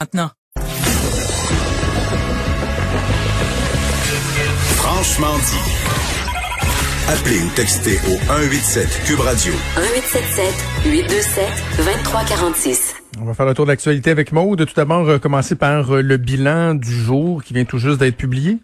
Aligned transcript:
maintenant. 0.00 0.30
Franchement 4.76 5.36
dit. 5.38 5.70
Appelez 7.08 7.40
ou 7.42 7.50
textez 7.54 7.98
au 8.08 8.16
187 8.26 9.02
Cube 9.04 9.20
Radio. 9.20 9.52
1877 9.76 10.54
827 10.86 11.44
2346. 11.84 12.94
On 13.20 13.24
va 13.24 13.34
faire 13.34 13.46
le 13.46 13.54
tour 13.54 13.66
de 13.66 13.70
l'actualité 13.70 14.10
avec 14.10 14.32
Maude. 14.32 14.64
Tout 14.64 14.74
d'abord, 14.74 15.08
euh, 15.08 15.18
commencer 15.18 15.56
par 15.56 15.94
euh, 15.94 16.02
le 16.02 16.16
bilan 16.16 16.74
du 16.74 16.92
jour 16.92 17.42
qui 17.42 17.52
vient 17.52 17.64
tout 17.64 17.78
juste 17.78 17.98
d'être 17.98 18.16
publié. 18.16 18.58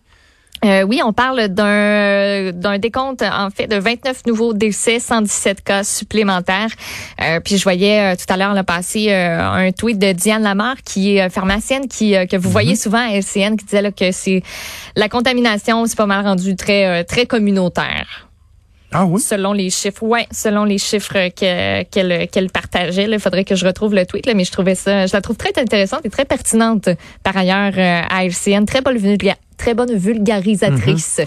Euh, 0.66 0.82
oui, 0.82 1.00
on 1.04 1.12
parle 1.12 1.48
d'un 1.48 2.50
d'un 2.52 2.78
décompte 2.78 3.22
en 3.22 3.50
fait 3.50 3.66
de 3.68 3.76
29 3.76 4.26
nouveaux 4.26 4.52
décès, 4.52 4.98
117 4.98 5.62
cas 5.62 5.84
supplémentaires. 5.84 6.70
Euh, 7.22 7.40
puis 7.40 7.56
je 7.56 7.62
voyais 7.62 8.12
euh, 8.12 8.16
tout 8.16 8.30
à 8.32 8.36
l'heure 8.36 8.52
le 8.54 8.62
passé 8.62 9.06
euh, 9.10 9.40
un 9.40 9.70
tweet 9.72 9.98
de 9.98 10.12
Diane 10.12 10.42
Lamar 10.42 10.76
qui 10.84 11.16
est 11.18 11.30
pharmacienne 11.30 11.86
qui 11.88 12.14
que 12.28 12.36
vous 12.36 12.50
voyez 12.50 12.74
souvent 12.74 12.98
à 12.98 13.12
LCN 13.16 13.56
qui 13.56 13.64
disait 13.64 13.82
là, 13.82 13.92
que 13.92 14.10
c'est 14.12 14.42
la 14.96 15.08
contamination, 15.08 15.86
c'est 15.86 15.96
pas 15.96 16.06
mal 16.06 16.24
rendu 16.26 16.56
très 16.56 17.04
très 17.04 17.26
communautaire. 17.26 18.28
Ah 18.92 19.04
oui? 19.04 19.20
Selon 19.20 19.52
les 19.52 19.68
chiffres, 19.68 20.02
ouais, 20.04 20.26
selon 20.30 20.64
les 20.64 20.78
chiffres 20.78 21.28
que- 21.28 21.82
qu'elle 21.84 22.28
qu'elle 22.28 22.50
partageait, 22.50 23.04
il 23.10 23.18
faudrait 23.18 23.44
que 23.44 23.54
je 23.56 23.66
retrouve 23.66 23.94
le 23.94 24.06
tweet, 24.06 24.26
là, 24.26 24.34
mais 24.34 24.44
je 24.44 24.52
trouvais 24.52 24.74
ça, 24.76 25.06
je 25.06 25.12
la 25.12 25.20
trouve 25.20 25.36
très 25.36 25.52
intéressante 25.60 26.00
et 26.04 26.10
très 26.10 26.24
pertinente 26.24 26.88
par 27.22 27.36
ailleurs 27.36 27.72
euh, 27.76 28.00
à 28.08 28.24
LCN, 28.24 28.64
très 28.64 28.80
bonne 28.80 28.96
vulga- 28.96 29.34
très 29.56 29.74
bonne 29.74 29.94
vulgarisatrice. 29.94 31.20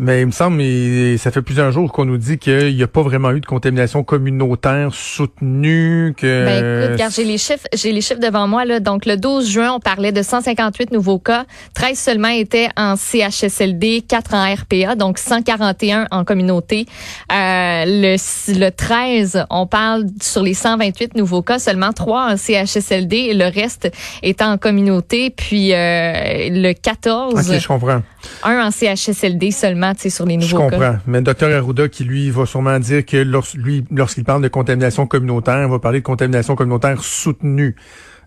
Mais 0.00 0.20
il 0.20 0.26
me 0.26 0.30
semble, 0.30 0.62
et 0.62 1.16
ça 1.18 1.32
fait 1.32 1.42
plusieurs 1.42 1.72
jours 1.72 1.92
qu'on 1.92 2.04
nous 2.04 2.18
dit 2.18 2.38
qu'il 2.38 2.76
n'y 2.76 2.82
a 2.84 2.86
pas 2.86 3.02
vraiment 3.02 3.32
eu 3.32 3.40
de 3.40 3.46
contamination 3.46 4.04
communautaire 4.04 4.94
soutenue. 4.94 6.14
Que 6.16 6.44
Ben 6.44 6.84
écoute, 6.84 6.92
regarde, 6.92 7.12
j'ai 7.12 7.24
les 7.24 7.38
chiffres, 7.38 7.66
j'ai 7.74 7.90
les 7.90 8.00
chiffres 8.00 8.20
devant 8.20 8.46
moi 8.46 8.64
là. 8.64 8.78
Donc 8.78 9.06
le 9.06 9.16
12 9.16 9.50
juin, 9.50 9.72
on 9.72 9.80
parlait 9.80 10.12
de 10.12 10.22
158 10.22 10.92
nouveaux 10.92 11.18
cas, 11.18 11.46
13 11.74 11.98
seulement 11.98 12.28
étaient 12.28 12.68
en 12.76 12.94
CHSLD, 12.94 14.04
4 14.06 14.34
en 14.34 14.54
RPA, 14.54 14.94
donc 14.94 15.18
141 15.18 16.06
en 16.12 16.24
communauté. 16.24 16.86
Euh, 17.32 17.84
le 17.86 18.16
le 18.58 18.70
13, 18.70 19.46
on 19.50 19.66
parle 19.66 20.04
sur 20.20 20.42
les 20.42 20.54
128 20.54 21.16
nouveaux 21.16 21.42
cas, 21.42 21.58
seulement 21.58 21.92
3 21.92 22.32
en 22.32 22.36
CHSLD 22.36 23.16
et 23.16 23.34
le 23.34 23.46
reste 23.46 23.90
étant 24.22 24.52
en 24.52 24.58
communauté, 24.58 25.30
puis 25.30 25.72
euh, 25.74 26.48
le 26.50 26.72
14, 26.72 27.34
Ok, 27.34 27.58
je 27.58 27.66
comprends. 27.66 28.02
Un 28.44 28.66
en 28.66 28.70
CHSLD 28.70 29.50
seulement, 29.50 29.94
tu 29.94 30.02
sais 30.02 30.10
sur 30.10 30.26
les 30.26 30.40
Je 30.40 30.54
nouveaux 30.54 30.68
cas. 30.68 30.76
comprends. 30.76 30.98
Mais 31.06 31.18
le 31.18 31.24
docteur 31.24 31.56
Arruda, 31.56 31.88
qui 31.88 32.04
lui 32.04 32.30
va 32.30 32.46
sûrement 32.46 32.78
dire 32.78 33.04
que 33.04 33.16
lui, 33.56 33.84
lorsqu'il 33.90 34.24
parle 34.24 34.42
de 34.42 34.48
contamination 34.48 35.06
communautaire, 35.06 35.62
il 35.62 35.70
va 35.70 35.78
parler 35.78 36.00
de 36.00 36.04
contamination 36.04 36.54
communautaire 36.56 37.02
soutenue. 37.02 37.76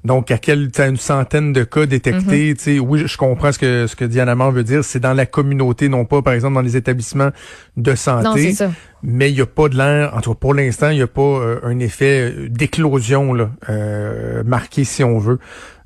Donc, 0.04 0.32
à 0.32 0.40
quelle, 0.40 0.72
une 0.80 0.98
centaine 0.98 1.54
de 1.54 1.64
cas 1.64 1.82
Mhm. 1.82 1.86
détectés, 1.86 2.56
sais, 2.58 2.80
oui, 2.80 3.04
je 3.06 3.18
comprends 3.18 3.52
ce 3.52 3.60
que, 3.60 3.86
ce 3.86 3.96
que 3.96 4.20
Amand 4.28 4.50
veut 4.50 4.64
dire. 4.64 4.84
C'est 4.84 5.00
dans 5.00 5.14
la 5.14 5.28
communauté, 5.28 5.90
non 5.90 6.06
pas, 6.06 6.22
par 6.24 6.34
exemple, 6.34 6.56
dans 6.56 6.62
les 6.62 6.76
établissements 6.76 7.30
de 7.78 7.94
santé. 7.96 8.48
Non, 8.50 8.54
ça. 8.56 8.72
mais 9.04 9.30
il 9.30 9.36
n'y 9.36 9.42
a 9.42 9.46
pas 9.46 9.70
de 9.70 9.78
l'air, 9.78 10.16
en 10.16 10.22
tout 10.22 10.32
cas 10.34 10.38
pour 10.40 10.54
l'instant, 10.56 10.90
il 10.90 10.96
n'y 10.98 11.04
a 11.04 11.08
pas 11.08 11.22
euh, 11.22 11.60
un 11.64 11.78
effet 11.80 12.32
euh, 12.34 12.50
d'éclosion 12.50 13.36
euh, 13.70 14.44
marqué 14.44 14.84
si 14.86 15.04
on 15.04 15.20
veut. 15.20 15.38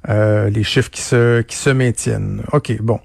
Euh, 0.09 0.49
les 0.49 0.63
chiffres 0.63 0.91
qui 0.91 1.01
se 1.01 1.41
qui 1.41 1.55
se 1.55 1.69
maintiennent. 1.69 2.43
OK, 2.53 2.79
bon. 2.81 2.99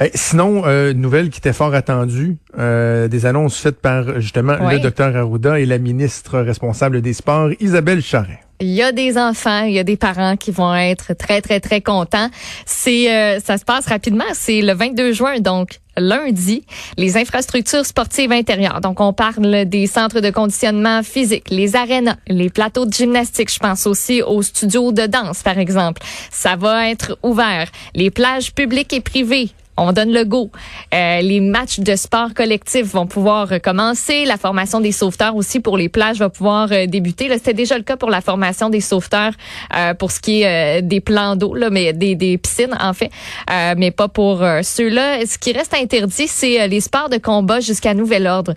Euh, 0.00 0.08
sinon, 0.14 0.62
euh, 0.66 0.92
nouvelle 0.92 1.30
qui 1.30 1.38
était 1.38 1.52
fort 1.52 1.74
attendue, 1.74 2.36
euh, 2.58 3.08
des 3.08 3.26
annonces 3.26 3.58
faites 3.58 3.80
par 3.80 4.20
justement 4.20 4.56
le 4.70 4.80
docteur 4.80 5.14
Arruda 5.14 5.60
et 5.60 5.66
la 5.66 5.78
ministre 5.78 6.40
responsable 6.40 7.00
des 7.02 7.12
Sports, 7.12 7.50
Isabelle 7.60 8.02
Charret. 8.02 8.40
Il 8.62 8.70
y 8.70 8.80
a 8.80 8.92
des 8.92 9.18
enfants, 9.18 9.64
il 9.64 9.72
y 9.72 9.80
a 9.80 9.82
des 9.82 9.96
parents 9.96 10.36
qui 10.36 10.52
vont 10.52 10.72
être 10.72 11.14
très 11.14 11.40
très 11.40 11.58
très 11.58 11.80
contents. 11.80 12.28
C'est 12.64 13.12
euh, 13.12 13.40
ça 13.40 13.58
se 13.58 13.64
passe 13.64 13.86
rapidement, 13.86 14.22
c'est 14.34 14.62
le 14.62 14.72
22 14.72 15.12
juin 15.12 15.40
donc 15.40 15.80
lundi, 15.96 16.64
les 16.96 17.16
infrastructures 17.16 17.84
sportives 17.84 18.30
intérieures. 18.30 18.80
Donc 18.80 19.00
on 19.00 19.12
parle 19.12 19.64
des 19.64 19.88
centres 19.88 20.20
de 20.20 20.30
conditionnement 20.30 21.02
physique, 21.02 21.50
les 21.50 21.74
arénas, 21.74 22.18
les 22.28 22.50
plateaux 22.50 22.86
de 22.86 22.92
gymnastique, 22.92 23.52
je 23.52 23.58
pense 23.58 23.84
aussi 23.88 24.22
aux 24.22 24.42
studios 24.42 24.92
de 24.92 25.06
danse 25.06 25.42
par 25.42 25.58
exemple. 25.58 26.00
Ça 26.30 26.54
va 26.54 26.88
être 26.88 27.18
ouvert. 27.24 27.66
Les 27.96 28.12
plages 28.12 28.54
publiques 28.54 28.92
et 28.92 29.00
privées 29.00 29.50
on 29.82 29.92
donne 29.92 30.12
le 30.12 30.24
go. 30.24 30.50
Euh, 30.94 31.20
les 31.20 31.40
matchs 31.40 31.80
de 31.80 31.96
sport 31.96 32.34
collectif 32.34 32.86
vont 32.86 33.06
pouvoir 33.06 33.48
recommencer. 33.48 34.24
La 34.24 34.36
formation 34.36 34.80
des 34.80 34.92
sauveteurs 34.92 35.36
aussi 35.36 35.60
pour 35.60 35.76
les 35.76 35.88
plages 35.88 36.18
va 36.18 36.28
pouvoir 36.28 36.68
euh, 36.70 36.86
débuter. 36.86 37.28
C'était 37.32 37.54
déjà 37.54 37.76
le 37.76 37.84
cas 37.84 37.96
pour 37.96 38.10
la 38.10 38.20
formation 38.20 38.70
des 38.70 38.80
sauveteurs 38.80 39.32
euh, 39.74 39.94
pour 39.94 40.10
ce 40.10 40.20
qui 40.20 40.42
est 40.42 40.78
euh, 40.78 40.80
des 40.82 41.00
plans 41.00 41.36
d'eau, 41.36 41.54
là, 41.54 41.70
mais 41.70 41.92
des, 41.92 42.14
des 42.14 42.38
piscines 42.38 42.76
en 42.80 42.92
fait, 42.92 43.10
euh, 43.50 43.74
mais 43.76 43.90
pas 43.90 44.08
pour 44.08 44.44
ceux-là. 44.62 45.24
Ce 45.26 45.38
qui 45.38 45.52
reste 45.52 45.74
interdit, 45.74 46.28
c'est 46.28 46.68
les 46.68 46.80
sports 46.80 47.08
de 47.08 47.18
combat 47.18 47.60
jusqu'à 47.60 47.94
nouvel 47.94 48.26
ordre. 48.26 48.54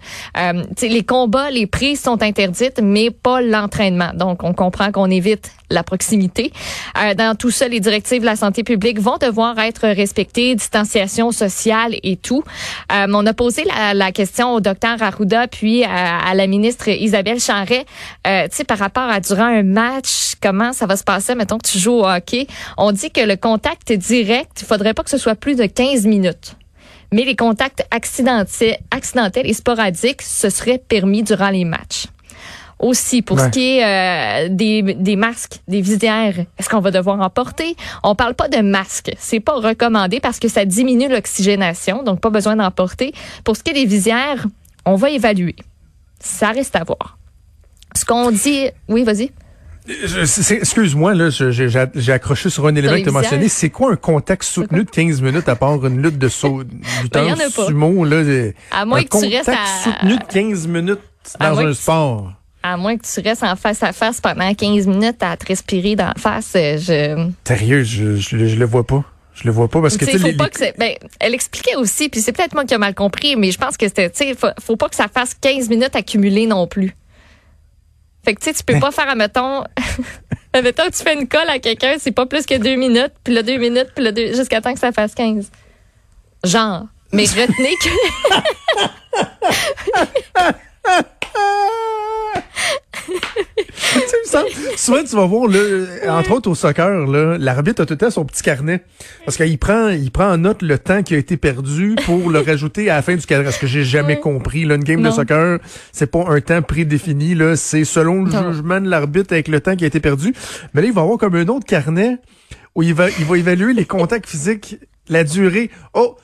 Les 0.82 1.04
combats, 1.04 1.50
les 1.50 1.68
prises 1.68 2.02
sont 2.02 2.22
interdites, 2.22 2.80
mais 2.82 3.10
pas 3.12 3.42
l'entraînement. 3.42 4.12
Donc, 4.14 4.44
on 4.44 4.54
comprend 4.54 4.92
qu'on 4.92 5.10
évite 5.10 5.52
la 5.70 5.84
proximité. 5.84 6.52
Dans 7.18 7.36
tout 7.36 7.52
ça, 7.52 7.68
les 7.68 7.80
directives 7.80 8.22
de 8.22 8.26
la 8.26 8.36
santé 8.36 8.64
publique 8.64 9.00
vont 9.00 9.18
devoir 9.18 9.58
être 9.60 9.88
respectées, 9.88 10.56
distanciation 10.56 11.15
sociale 11.32 11.96
et 12.04 12.18
tout. 12.18 12.44
Euh, 12.92 13.08
on 13.10 13.26
a 13.26 13.34
posé 13.34 13.64
la, 13.94 14.12
question 14.12 14.54
au 14.54 14.60
docteur 14.60 15.02
Arruda 15.02 15.48
puis 15.48 15.84
à, 15.84 16.18
à 16.20 16.34
la 16.34 16.48
ministre 16.48 16.88
Isabelle 16.88 17.40
Charret, 17.40 17.86
euh, 18.28 18.48
tu 18.50 18.58
sais, 18.58 18.64
par 18.64 18.78
rapport 18.78 19.10
à 19.10 19.20
durant 19.20 19.46
un 19.46 19.64
match, 19.64 20.34
comment 20.42 20.74
ça 20.74 20.86
va 20.86 20.96
se 20.96 21.04
passer, 21.04 21.36
mettons 21.36 21.58
que 21.58 21.68
tu 21.68 21.80
joues 21.80 22.00
au 22.00 22.08
hockey. 22.08 22.48
On 22.78 22.92
dit 22.92 23.12
que 23.12 23.22
le 23.22 23.36
contact 23.36 23.92
direct, 23.92 24.62
il 24.62 24.66
faudrait 24.66 24.94
pas 24.94 25.04
que 25.04 25.10
ce 25.10 25.18
soit 25.18 25.36
plus 25.36 25.56
de 25.56 25.66
15 25.66 26.06
minutes. 26.06 26.56
Mais 27.12 27.24
les 27.24 27.36
contacts 27.36 27.86
accidentels 27.92 29.48
et 29.48 29.54
sporadiques, 29.54 30.22
ce 30.22 30.50
serait 30.50 30.80
permis 30.80 31.24
durant 31.24 31.50
les 31.50 31.66
matchs. 31.66 32.08
Aussi, 32.80 33.22
pour 33.22 33.38
Ouais. 33.38 33.44
ce 33.46 33.50
qui 33.50 33.78
est 33.78 33.86
euh, 33.86 34.50
des, 34.50 34.82
des 34.82 35.16
masques, 35.16 35.62
des 35.68 35.80
visières, 35.82 36.36
est-ce 36.58 36.68
qu'on 36.70 36.82
va 36.82 36.92
devoir 36.92 37.20
en 37.22 37.30
porter? 37.30 37.76
On 38.04 38.16
parle 38.16 38.34
pas 38.36 38.50
de 38.50 38.58
masques. 38.58 39.12
C'est 39.18 39.40
pas 39.40 39.54
recommandé 39.54 40.20
parce 40.20 40.40
que 40.40 40.48
ça 40.50 40.66
diminue 40.66 41.08
l'oxygénation, 41.08 42.04
donc 42.04 42.20
pas 42.20 42.30
besoin 42.30 42.56
d'en 42.58 42.72
porter. 42.72 43.14
Pour 43.46 43.56
ce 43.56 43.64
qui 43.64 43.72
est 43.72 43.76
des 43.76 43.86
visières, 43.86 44.46
on 44.86 44.96
va 44.96 45.10
évaluer. 45.10 45.56
Ça 46.20 46.50
reste 46.52 46.76
à 46.76 46.84
voir. 46.84 47.18
Ce 47.96 48.04
qu'on 48.04 48.30
dit... 48.32 48.68
Oui, 48.90 49.04
vas-y. 49.04 49.32
Excuse-moi, 49.88 51.14
là, 51.14 51.30
j'ai 51.30 52.12
accroché 52.12 52.50
sur 52.50 52.68
un 52.68 52.76
élément 52.76 52.96
que 52.98 53.02
tu 53.04 53.10
as 53.10 53.12
mentionné. 53.12 53.48
C'est 53.50 53.70
quoi 53.70 53.92
un 53.94 53.96
contact 53.96 54.44
soutenu 54.44 54.84
de 54.84 54.90
15 54.90 55.22
minutes 55.22 55.48
à 55.48 55.56
part 55.56 55.86
une 55.86 56.02
lutte 56.02 56.18
de 56.18 56.28
saut 56.28 56.64
du 56.66 56.76
Ben, 56.76 57.10
temps 57.10 57.28
en 57.28 57.34
a 57.34 57.50
pas. 57.56 57.66
sumo? 57.68 58.04
Là, 58.04 58.24
À 58.72 58.86
moins 58.86 59.00
un 59.00 59.04
que 59.04 59.10
tu 59.18 59.26
restes 59.34 59.46
contact 59.46 59.60
à- 59.60 59.84
soutenu 59.84 60.18
de 60.18 60.24
15 60.24 60.68
minutes 60.68 61.00
dans 61.40 61.60
un 61.60 61.68
tu- 61.68 61.74
sport. 61.76 62.34
À 62.68 62.78
moins 62.78 62.98
que 62.98 63.04
tu 63.06 63.20
restes 63.22 63.44
en 63.44 63.56
face 63.56 63.84
à 63.84 63.94
face 63.94 64.20
pendant 64.20 64.52
15 64.52 64.88
minutes 64.88 65.22
à 65.22 65.38
te 65.38 65.46
respirer 65.46 65.96
dans 65.96 66.08
la 66.08 66.16
face, 66.18 66.54
euh, 66.56 66.80
je... 66.80 67.30
Sérieux, 67.48 67.84
je, 67.84 68.16
je, 68.16 68.48
je 68.48 68.56
le 68.56 68.66
vois 68.66 68.84
pas. 68.88 69.04
Je 69.36 69.44
le 69.44 69.52
vois 69.52 69.68
pas 69.68 69.82
parce 69.84 69.98
que 69.98 70.06
faut 70.08 70.18
les- 70.18 70.34
pas 70.34 70.50
que 70.50 70.76
ben, 70.80 70.94
elle 71.20 71.36
expliquait 71.36 71.76
aussi, 71.76 72.10
puis 72.10 72.22
c'est 72.22 72.32
peut-être 72.32 72.56
moi 72.56 72.66
qui 72.66 72.74
ai 72.74 72.80
mal 72.80 72.96
compris, 72.96 73.36
mais 73.36 73.52
je 73.52 73.60
pense 73.60 73.78
que 73.78 73.86
c'était, 73.88 74.10
tu 74.10 74.18
sais, 74.18 74.34
faut, 74.34 74.48
faut 74.60 74.78
pas 74.78 74.90
que 74.90 74.96
ça 74.96 75.08
fasse 75.14 75.36
15 75.36 75.70
minutes 75.70 75.96
accumulées 75.96 76.48
non 76.48 76.66
plus. 76.66 76.96
Fait 78.24 78.34
que 78.34 78.40
tu 78.40 78.46
sais, 78.46 78.54
tu 78.56 78.64
peux 78.64 78.80
pas 78.80 78.90
faire, 78.92 79.10
admettons, 79.10 79.64
admettons 80.54 80.86
que 80.88 80.96
tu 80.98 81.04
fais 81.04 81.14
une 81.14 81.28
colle 81.28 81.48
à 81.50 81.60
quelqu'un, 81.60 81.98
c'est 82.00 82.14
pas 82.14 82.26
plus 82.26 82.48
que 82.48 82.58
deux 82.58 82.78
minutes, 82.78 83.14
puis 83.24 83.32
là 83.36 83.44
deux 83.44 83.58
minutes, 83.58 83.90
puis 83.94 84.04
là 84.04 84.12
deux, 84.12 84.34
jusqu'à 84.34 84.60
temps 84.62 84.74
que 84.74 84.80
ça 84.80 84.92
fasse 84.92 85.14
15. 85.14 85.52
Genre. 86.46 86.86
Mais 87.12 87.26
retenez 87.26 87.76
que, 87.84 87.90
Tu 90.16 90.22
sais, 90.42 90.42
il 90.42 90.42
me 90.42 90.44
semble- 90.44 90.56
souvent 94.78 95.04
tu 95.04 95.16
vas 95.16 95.26
voir 95.26 95.48
là, 95.50 95.60
entre 96.20 96.32
autres 96.32 96.50
au 96.50 96.56
soccer 96.56 97.06
là, 97.08 97.38
l'arbitre 97.38 97.82
a 97.84 97.86
tout 97.86 97.94
le 97.94 97.98
temps 97.98 98.10
son 98.10 98.26
petit 98.26 98.44
carnet 98.44 98.84
parce 99.26 99.38
qu'il 99.38 99.58
prend 99.58 99.90
il 99.90 100.12
prend 100.12 100.32
en 100.32 100.38
note 100.38 100.62
le 100.62 100.78
temps 100.78 101.04
qui 101.04 101.16
a 101.16 101.18
été 101.18 101.38
perdu 101.38 101.96
pour 102.06 102.30
le 102.30 102.40
rajouter 102.46 102.90
à 102.90 102.96
la 102.96 103.02
fin 103.02 103.16
du 103.16 103.26
cadre. 103.26 103.50
Ce 103.52 103.60
que 103.60 103.68
j'ai 103.68 103.84
jamais 103.84 104.16
Ouais. 104.16 104.20
compris 104.20 104.66
là, 104.66 104.76
une 104.76 104.84
game 104.84 105.02
Non. 105.02 105.10
de 105.10 105.16
soccer, 105.16 105.60
c'est 105.92 106.08
pas 106.12 106.26
un 106.28 106.40
temps 106.42 106.62
prédéfini 106.62 107.36
là, 107.36 107.56
c'est 107.56 107.84
selon 107.86 108.24
le 108.24 108.32
Non. 108.32 108.52
jugement 108.52 108.80
de 108.82 108.90
l'arbitre 108.90 109.34
avec 109.34 109.48
le 109.48 109.60
temps 109.60 109.76
qui 109.76 109.84
a 109.84 109.88
été 109.88 110.00
perdu. 110.00 110.34
Mais 110.74 110.82
là 110.82 110.88
il 110.88 110.94
va 110.94 111.02
avoir 111.02 111.18
comme 111.18 111.36
un 111.36 111.48
autre 111.48 111.66
carnet 111.66 112.18
où 112.76 112.84
il 112.84 112.94
va 112.94 113.10
il 113.10 113.26
va 113.26 113.38
évaluer 113.38 113.74
les 113.74 113.86
contacts 113.86 114.28
physiques, 114.30 114.78
la 115.10 115.24
durée. 115.24 115.70
Oh 115.94 116.18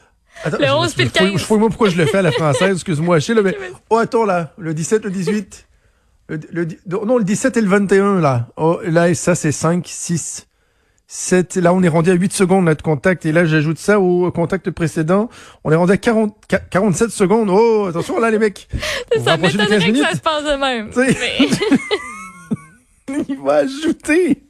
Attends, 0.44 0.58
Le 0.60 0.66
je- 0.66 0.72
11 0.72 0.86
je- 0.86 0.90
je 1.04 1.10
fouille- 1.10 1.12
15. 1.12 1.32
Je 1.42 1.46
fouille 1.46 1.60
moi 1.60 1.68
pourquoi 1.70 1.90
je 1.90 1.98
le 1.98 2.06
fais 2.06 2.18
à 2.20 2.22
la 2.22 2.32
française, 2.32 2.74
excuse-moi, 2.76 3.18
Achille, 3.18 3.36
là, 3.36 3.42
mais 3.44 3.56
oh 3.90 3.98
attends 3.98 4.26
là, 4.26 4.54
le 4.58 4.74
17, 4.74 5.04
le 5.04 5.12
18. 5.12 5.68
Le, 6.52 6.68
non, 7.06 7.18
le 7.18 7.24
17 7.24 7.58
et 7.58 7.62
le 7.62 7.68
21, 7.68 8.20
là. 8.22 8.48
Oh, 8.58 8.80
là, 8.84 9.14
ça, 9.14 9.36
c'est 9.36 9.52
5, 9.52 9.84
6, 9.86 10.48
7. 11.08 11.56
Là, 11.58 11.74
on 11.74 11.84
est 11.84 11.90
rendu 11.90 12.10
à 12.10 12.14
8 12.14 12.32
secondes, 12.32 12.64
notre 12.66 12.84
contact. 12.84 13.26
Et 13.26 13.32
là, 13.34 13.44
j'ajoute 13.46 13.78
ça 13.80 14.00
au 14.00 14.32
contact 14.32 14.72
précédent. 14.72 15.30
On 15.66 15.72
est 15.72 15.76
rendu 15.76 15.92
à 15.92 15.98
40, 15.98 16.34
47 16.70 17.10
secondes. 17.10 17.50
Oh, 17.52 17.88
attention, 17.90 18.18
là, 18.20 18.32
les 18.32 18.40
mecs. 18.40 18.70
On 19.18 19.24
ça 19.24 19.32
rapprocher 19.32 19.58
des 19.58 19.66
15 19.66 19.70
m'étonnerait 19.70 19.88
que 19.88 19.92
minutes. 19.92 20.08
ça 20.10 20.16
se 20.16 20.22
passe 20.22 20.44
de 20.46 20.58
même. 20.60 20.90
Mais- 20.96 21.16
Il 23.30 23.40
va 23.42 23.56
ajouter. 23.56 24.44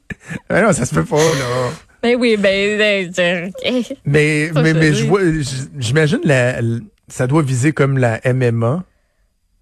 Ah 0.50 0.62
non, 0.62 0.74
ça 0.74 0.86
se 0.86 0.94
fait 0.94 1.04
pas, 1.04 1.18
là. 1.18 1.70
Ben 2.04 2.16
oui, 2.20 2.36
ben, 2.38 2.78
ben, 2.78 3.12
je- 3.16 3.94
Mais, 4.06 4.52
mais, 4.56 4.74
mais 4.74 4.94
je 4.94 5.06
vois, 5.08 5.22
j'imagine 5.78 6.20
la, 6.24 6.60
ça 7.08 7.28
doit 7.28 7.42
viser 7.44 7.72
comme 7.74 7.98
la 7.98 8.20
MMA. 8.26 8.84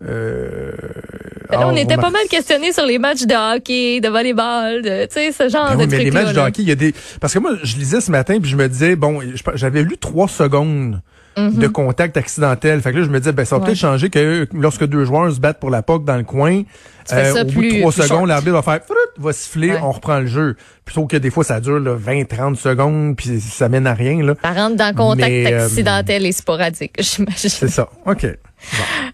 Euh, 0.07 0.71
Ben 1.49 1.59
là, 1.59 1.67
on 1.67 1.75
ah, 1.75 1.79
était 1.79 1.97
pas 1.97 2.09
mal 2.09 2.27
questionnés 2.29 2.71
sur 2.71 2.85
les 2.85 2.99
matchs 2.99 3.23
de 3.23 3.57
hockey, 3.57 3.99
de 3.99 4.07
volleyball, 4.07 4.81
de, 4.81 5.05
tu 5.05 5.13
sais, 5.13 5.31
ce 5.31 5.49
genre 5.49 5.69
Ben 5.69 5.77
de 5.77 5.81
oui, 5.81 5.87
mais 5.89 6.03
les 6.03 6.11
matchs 6.11 6.33
de 6.33 6.39
hockey, 6.39 6.61
il 6.61 6.69
y 6.69 6.71
a 6.71 6.75
des. 6.75 6.93
Parce 7.19 7.33
que 7.33 7.39
moi, 7.39 7.51
je 7.63 7.75
lisais 7.75 8.01
ce 8.01 8.11
matin 8.11 8.39
puis 8.39 8.49
je 8.49 8.55
me 8.55 8.69
disais, 8.69 8.95
bon, 8.95 9.19
j'avais 9.55 9.83
lu 9.83 9.97
trois 9.97 10.27
secondes 10.27 11.01
de 11.37 11.67
contact 11.67 12.17
accidentel. 12.17 12.81
Fait 12.81 12.91
que 12.91 12.97
là, 12.97 13.03
je 13.03 13.09
me 13.09 13.19
disais, 13.19 13.31
ben, 13.31 13.45
ça 13.45 13.55
va. 13.55 13.61
Ouais. 13.61 13.67
peut-être 13.67 13.79
changer 13.79 14.09
que 14.09 14.47
lorsque 14.53 14.85
deux 14.85 15.05
joueurs 15.05 15.31
se 15.31 15.39
battent 15.39 15.59
pour 15.59 15.69
la 15.69 15.81
POC 15.81 16.03
dans 16.03 16.17
le 16.17 16.23
coin, 16.23 16.63
ça 17.05 17.41
au 17.41 17.45
bout 17.45 17.61
de 17.61 17.79
trois 17.79 17.91
secondes, 17.91 18.27
l'arbitre 18.27 18.53
va 18.53 18.61
faire, 18.61 18.79
va 19.17 19.33
siffler, 19.33 19.71
Ouais. 19.71 19.79
on 19.81 19.91
reprend 19.91 20.19
le 20.19 20.27
jeu. 20.27 20.55
Plutôt 20.85 21.05
que 21.05 21.17
des 21.17 21.29
fois, 21.29 21.43
ça 21.43 21.59
dure 21.59 21.79
là, 21.79 21.93
20, 21.95 22.25
30 22.27 22.57
secondes 22.57 23.15
puis 23.15 23.39
ça 23.39 23.69
mène 23.69 23.87
à 23.87 23.93
rien, 23.93 24.21
là. 24.23 24.35
Ça 24.41 24.51
rentre 24.51 24.75
dans 24.75 24.93
contact 24.93 25.29
Mais, 25.29 25.53
euh, 25.53 25.65
accidentel 25.65 26.25
et 26.25 26.31
sporadique, 26.31 26.93
j'imagine. 26.99 27.49
C'est 27.49 27.69
ça. 27.69 27.89
OK. 28.05 28.25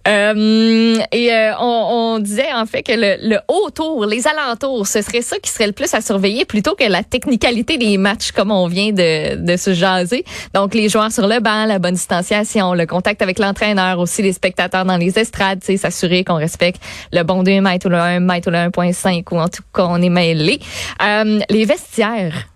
Euh, 0.07 0.97
et 1.11 1.33
euh, 1.33 1.53
on, 1.59 2.15
on 2.15 2.19
disait 2.19 2.53
en 2.53 2.65
fait 2.65 2.83
que 2.83 2.91
le, 2.91 3.27
le 3.27 3.39
haut 3.47 4.05
les 4.05 4.27
alentours, 4.27 4.87
ce 4.87 5.01
serait 5.01 5.21
ça 5.21 5.37
qui 5.39 5.49
serait 5.49 5.67
le 5.67 5.73
plus 5.73 5.93
à 5.93 6.01
surveiller 6.01 6.45
plutôt 6.45 6.75
que 6.75 6.83
la 6.83 7.03
technicalité 7.03 7.77
des 7.77 7.97
matchs 7.97 8.31
comme 8.31 8.51
on 8.51 8.67
vient 8.67 8.91
de, 8.91 9.35
de 9.35 9.57
se 9.57 9.73
jaser. 9.73 10.23
Donc 10.53 10.73
les 10.73 10.89
joueurs 10.89 11.11
sur 11.11 11.27
le 11.27 11.39
banc, 11.39 11.65
la 11.65 11.79
bonne 11.79 11.95
distanciation, 11.95 12.73
le 12.73 12.85
contact 12.85 13.21
avec 13.21 13.39
l'entraîneur, 13.39 13.99
aussi 13.99 14.21
les 14.21 14.33
spectateurs 14.33 14.85
dans 14.85 14.97
les 14.97 15.17
estrades, 15.17 15.63
s'assurer 15.63 16.23
qu'on 16.23 16.35
respecte 16.35 16.81
le 17.11 17.23
bon 17.23 17.43
2 17.43 17.61
mètres 17.61 17.87
ou 17.87 17.89
le 17.89 17.97
1 17.97 18.19
mètre 18.19 18.47
ou 18.47 18.51
le 18.51 18.57
1.5 18.57 19.23
ou 19.31 19.39
en 19.39 19.49
tout 19.49 19.63
cas 19.73 19.85
on 19.89 20.01
est 20.01 20.09
mêlé. 20.09 20.59
Euh, 21.03 21.39
les 21.49 21.65
vestiaires. 21.65 22.47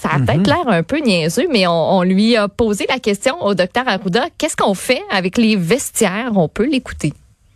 Ça 0.00 0.10
a 0.12 0.18
peut-être 0.18 0.46
l'air 0.46 0.66
un 0.68 0.82
peu 0.82 0.98
niaiseux, 0.98 1.48
mais 1.50 1.66
on, 1.66 1.98
on 1.98 2.02
lui 2.02 2.36
a 2.36 2.48
posé 2.48 2.86
la 2.88 2.98
question 2.98 3.42
au 3.42 3.54
docteur 3.54 3.88
Arruda. 3.88 4.26
Qu'est-ce 4.38 4.56
qu'on 4.56 4.74
fait 4.74 5.02
avec 5.10 5.36
les 5.36 5.56
vestiaires? 5.56 6.32
On 6.36 6.48
peut 6.48 6.66
l'écouter. 6.66 7.12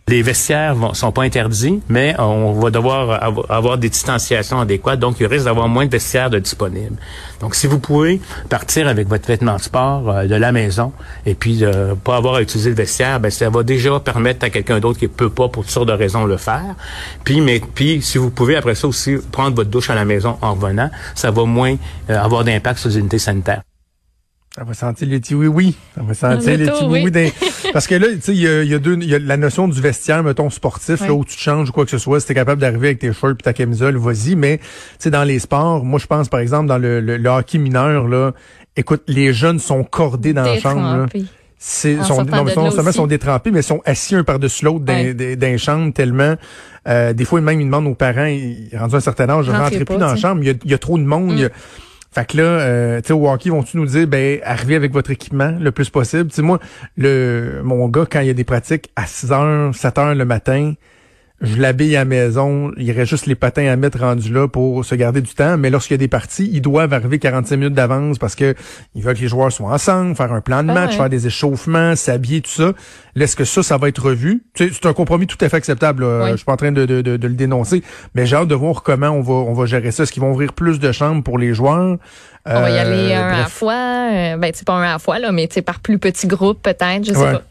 Les 0.09 0.21
vestiaires 0.21 0.75
vont, 0.75 0.93
sont 0.93 1.13
pas 1.13 1.23
interdits, 1.23 1.81
mais 1.87 2.13
on 2.19 2.51
va 2.51 2.71
devoir 2.71 3.23
avo- 3.23 3.45
avoir 3.49 3.77
des 3.77 3.89
distanciations 3.89 4.59
adéquates, 4.59 4.99
donc 4.99 5.15
il 5.21 5.27
risque 5.27 5.45
d'avoir 5.45 5.69
moins 5.69 5.85
de 5.85 5.91
vestiaires 5.91 6.29
de 6.29 6.39
disponibles. 6.39 6.97
Donc, 7.39 7.55
si 7.55 7.67
vous 7.67 7.79
pouvez 7.79 8.19
partir 8.49 8.89
avec 8.89 9.07
votre 9.07 9.25
vêtement 9.25 9.55
de 9.55 9.61
sport 9.61 10.09
euh, 10.09 10.25
de 10.25 10.35
la 10.35 10.51
maison 10.51 10.91
et 11.25 11.35
puis 11.35 11.57
de 11.57 11.93
pas 12.03 12.17
avoir 12.17 12.35
à 12.35 12.41
utiliser 12.41 12.69
le 12.69 12.75
vestiaire, 12.75 13.21
ben 13.21 13.31
ça 13.31 13.49
va 13.49 13.63
déjà 13.63 13.97
permettre 14.01 14.45
à 14.45 14.49
quelqu'un 14.49 14.81
d'autre 14.81 14.99
qui 14.99 15.07
peut 15.07 15.29
pas 15.29 15.47
pour 15.47 15.63
toutes 15.63 15.71
sortes 15.71 15.87
de 15.87 15.93
raisons 15.93 16.25
le 16.25 16.35
faire. 16.37 16.75
Puis, 17.23 17.39
mais 17.39 17.61
puis 17.61 18.01
si 18.01 18.17
vous 18.17 18.29
pouvez 18.29 18.57
après 18.57 18.75
ça 18.75 18.89
aussi 18.89 19.15
prendre 19.31 19.55
votre 19.55 19.69
douche 19.69 19.89
à 19.89 19.95
la 19.95 20.03
maison 20.03 20.37
en 20.41 20.53
revenant, 20.53 20.91
ça 21.15 21.31
va 21.31 21.45
moins 21.45 21.77
euh, 22.09 22.19
avoir 22.19 22.43
d'impact 22.43 22.79
sur 22.79 22.89
les 22.89 22.99
unités 22.99 23.19
sanitaires. 23.19 23.61
Ça 24.55 24.63
va 24.63 24.73
sentir 24.75 25.07
les 25.07 25.19
petits 25.19 25.33
oui-oui. 25.33 25.75
Ça 25.95 26.03
va 26.03 26.13
sentir 26.13 26.51
Le 26.51 26.57
les 26.65 26.69
petits 26.69 26.83
oui. 26.83 26.99
oui-oui. 27.05 27.11
des- 27.11 27.33
Parce 27.73 27.87
que 27.87 27.95
là, 27.95 28.07
tu 28.13 28.21
sais, 28.21 28.33
il 28.33 28.41
y 28.41 28.47
a, 28.47 28.63
y 28.63 28.73
a 28.75 28.77
deux, 28.79 28.95
il 29.01 29.09
y 29.09 29.15
a 29.15 29.19
la 29.19 29.35
notion 29.37 29.67
du 29.67 29.81
vestiaire, 29.81 30.21
mettons, 30.23 30.51
sportif, 30.51 31.01
là, 31.01 31.11
où 31.13 31.25
tu 31.25 31.35
te 31.35 31.41
changes 31.41 31.69
ou 31.69 31.71
quoi 31.71 31.85
que 31.85 31.91
ce 31.91 31.97
soit. 31.97 32.19
Si 32.19 32.27
t'es 32.27 32.35
capable 32.35 32.61
d'arriver 32.61 32.89
avec 32.89 32.99
tes 32.99 33.11
shorts 33.13 33.31
et 33.31 33.43
ta 33.43 33.53
camisole, 33.53 33.97
vas-y. 33.97 34.35
Mais, 34.35 34.59
tu 34.59 34.63
sais, 34.99 35.09
dans 35.09 35.23
les 35.23 35.39
sports, 35.39 35.83
moi, 35.83 35.99
je 35.99 36.05
pense, 36.05 36.29
par 36.29 36.39
exemple, 36.39 36.67
dans 36.67 36.77
le, 36.77 36.99
le, 37.01 37.17
le 37.17 37.29
hockey 37.29 37.57
mineur, 37.57 38.07
là, 38.07 38.33
écoute, 38.77 39.01
les 39.07 39.33
jeunes 39.33 39.57
sont 39.57 39.83
cordés 39.83 40.33
dans 40.33 40.43
la 40.43 40.59
chambre, 40.59 40.81
là. 40.81 41.05
Sont, 41.57 42.03
sortant 42.03 42.43
non, 42.43 42.63
non 42.65 42.71
seulement 42.71 42.91
sont 42.91 43.07
détrempés, 43.07 43.49
mais 43.49 43.61
sont 43.61 43.81
assis 43.85 44.15
un 44.15 44.25
par-dessus 44.25 44.65
l'autre 44.65 44.83
dans, 44.83 44.93
Ouais. 44.93 45.13
les 45.39 45.57
chambres 45.57 45.93
tellement, 45.93 46.35
euh, 46.89 47.13
des 47.13 47.23
fois, 47.23 47.39
même, 47.39 47.59
ils 47.61 47.65
demandent 47.65 47.87
aux 47.87 47.95
parents, 47.95 48.25
ils, 48.25 48.69
rendus 48.77 48.95
à 48.95 48.97
un 48.97 49.01
certain 49.01 49.29
âge, 49.29 49.45
Rentrez 49.47 49.57
rentrez 49.63 49.85
pas, 49.85 49.93
plus 49.93 49.99
dans 49.99 50.07
la 50.07 50.15
chambre, 50.17 50.41
il 50.43 50.59
y 50.65 50.69
y 50.69 50.73
a 50.73 50.77
trop 50.77 50.97
de 50.97 51.03
monde, 51.05 51.31
il 51.31 51.39
y 51.39 51.45
a- 51.45 51.49
fait 52.13 52.25
que 52.25 52.37
là, 52.37 52.43
euh, 52.43 53.01
tu 53.01 53.07
sais, 53.07 53.13
au 53.13 53.27
hockey, 53.27 53.49
vont-tu 53.49 53.77
nous 53.77 53.87
dire, 53.87 54.07
ben, 54.07 54.39
arrivez 54.43 54.75
avec 54.75 54.93
votre 54.93 55.09
équipement 55.09 55.55
le 55.59 55.71
plus 55.71 55.89
possible? 55.89 56.29
Tu 56.29 56.35
sais, 56.35 56.41
moi, 56.43 56.59
le, 56.95 57.61
mon 57.63 57.87
gars, 57.87 58.05
quand 58.09 58.19
il 58.19 58.27
y 58.27 58.29
a 58.29 58.35
des 58.35 58.43
pratiques 58.43 58.91
à 58.95 59.07
6 59.07 59.31
heures, 59.31 59.75
7 59.75 59.97
heures 59.97 60.15
le 60.15 60.25
matin, 60.25 60.73
je 61.43 61.57
l'habille 61.61 61.95
à 61.97 61.99
la 61.99 62.05
maison, 62.05 62.71
il 62.77 62.89
reste 62.93 63.09
juste 63.11 63.25
les 63.25 63.35
patins 63.35 63.67
à 63.67 63.75
mettre 63.75 63.99
rendus 63.99 64.31
là 64.31 64.47
pour 64.47 64.83
se 64.85 64.95
garder 64.95 65.19
du 65.21 65.33
temps. 65.33 65.57
Mais 65.57 65.69
lorsqu'il 65.69 65.93
y 65.93 65.95
a 65.95 65.97
des 65.99 66.07
parties, 66.07 66.49
ils 66.53 66.61
doivent 66.61 66.93
arriver 66.93 67.19
45 67.19 67.57
minutes 67.57 67.73
d'avance 67.73 68.17
parce 68.17 68.33
que 68.35 68.55
ils 68.95 69.03
veulent 69.03 69.15
que 69.15 69.21
les 69.21 69.27
joueurs 69.27 69.51
soient 69.51 69.69
ensemble, 69.71 70.15
faire 70.15 70.31
un 70.31 70.39
plan 70.41 70.63
de 70.63 70.69
Ah 70.71 70.73
match, 70.73 70.91
ouais. 70.91 70.97
faire 70.97 71.09
des 71.09 71.27
échauffements, 71.27 71.95
s'habiller, 71.97 72.39
tout 72.41 72.49
ça. 72.49 72.71
Est-ce 73.19 73.35
que 73.35 73.43
ça, 73.43 73.61
ça 73.61 73.77
va 73.77 73.89
être 73.89 74.01
revu? 74.01 74.43
Tu 74.53 74.67
sais, 74.67 74.73
c'est 74.73 74.87
un 74.87 74.93
compromis 74.93 75.27
tout 75.27 75.37
à 75.41 75.49
fait 75.49 75.57
acceptable. 75.57 76.03
Oui. 76.03 76.31
Je 76.31 76.35
suis 76.37 76.45
pas 76.45 76.53
en 76.53 76.57
train 76.57 76.71
de, 76.71 76.85
de, 76.85 77.01
de, 77.01 77.17
de 77.17 77.27
le 77.27 77.33
dénoncer. 77.35 77.83
Mais 78.15 78.25
j'ai 78.25 78.35
hâte 78.37 78.47
de 78.47 78.55
voir 78.55 78.81
comment 78.81 79.09
on 79.09 79.21
va, 79.21 79.33
on 79.33 79.53
va 79.53 79.65
gérer 79.65 79.91
ça. 79.91 80.03
Est-ce 80.03 80.11
qu'ils 80.13 80.23
vont 80.23 80.31
ouvrir 80.31 80.53
plus 80.53 80.79
de 80.79 80.91
chambres 80.91 81.23
pour 81.23 81.37
les 81.37 81.53
joueurs? 81.53 81.97
On 82.45 82.53
va 82.61 82.69
y 82.71 82.77
aller 82.77 83.11
Euh, 83.13 83.21
un 83.21 83.27
à 83.33 83.37
la 83.39 83.45
fois. 83.45 83.73
euh, 84.11 84.37
ben, 84.37 84.51
c'est 84.53 84.65
pas 84.65 84.73
un 84.73 84.81
à 84.81 84.93
la 84.93 84.99
fois, 84.99 85.19
là, 85.19 85.31
mais 85.31 85.47
tu 85.47 85.61
par 85.61 85.79
plus 85.79 85.99
petits 85.99 86.27
groupes, 86.27 86.61
peut-être, 86.63 87.03
je 87.05 87.13
sais 87.13 87.17
Ouais. 87.17 87.31
pas. 87.33 87.41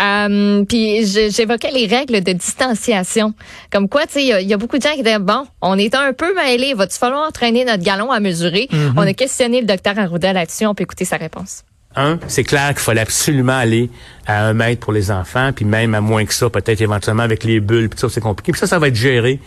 Euh, 0.00 0.64
puis 0.64 1.04
j'évoquais 1.06 1.70
les 1.70 1.86
règles 1.86 2.22
de 2.22 2.32
distanciation. 2.32 3.34
Comme 3.70 3.88
quoi, 3.88 4.06
tu 4.06 4.14
sais, 4.14 4.22
il 4.22 4.28
y, 4.28 4.32
a- 4.32 4.40
il 4.40 4.48
y 4.48 4.54
a 4.54 4.56
beaucoup 4.56 4.78
de 4.78 4.82
gens 4.82 4.94
qui 4.94 5.02
disent, 5.02 5.18
bon, 5.20 5.44
on 5.60 5.78
est 5.78 5.94
un 5.94 6.12
peu 6.12 6.34
mêlés, 6.34 6.74
va-tu 6.74 6.98
falloir 6.98 7.28
entraîner 7.28 7.64
notre 7.64 7.82
galon 7.82 8.10
à 8.10 8.20
mesurer? 8.20 8.68
Mm-hmm. 8.72 8.92
On 8.96 9.02
a 9.06 9.12
questionné 9.12 9.60
le 9.60 9.66
docteur 9.66 9.98
Arruda 9.98 10.32
là-dessus, 10.32 10.66
on 10.66 10.74
peut 10.74 10.82
écouter 10.84 11.04
sa 11.04 11.16
réponse. 11.16 11.62
Un, 11.94 12.18
c'est 12.26 12.44
clair 12.44 12.68
qu'il 12.70 12.78
fallait 12.78 13.02
absolument 13.02 13.52
aller 13.58 13.90
à 14.26 14.46
un 14.46 14.54
mètre 14.54 14.80
pour 14.80 14.94
les 14.94 15.10
enfants, 15.10 15.50
puis 15.54 15.66
même 15.66 15.94
à 15.94 16.00
moins 16.00 16.24
que 16.24 16.32
ça, 16.32 16.48
peut-être 16.48 16.80
éventuellement 16.80 17.22
avec 17.22 17.44
les 17.44 17.60
bulles, 17.60 17.90
puis 17.90 18.00
ça, 18.00 18.08
c'est 18.08 18.22
compliqué. 18.22 18.52
Puis 18.52 18.60
ça, 18.60 18.66
ça 18.66 18.78
va 18.78 18.88
être 18.88 18.94
géré, 18.96 19.40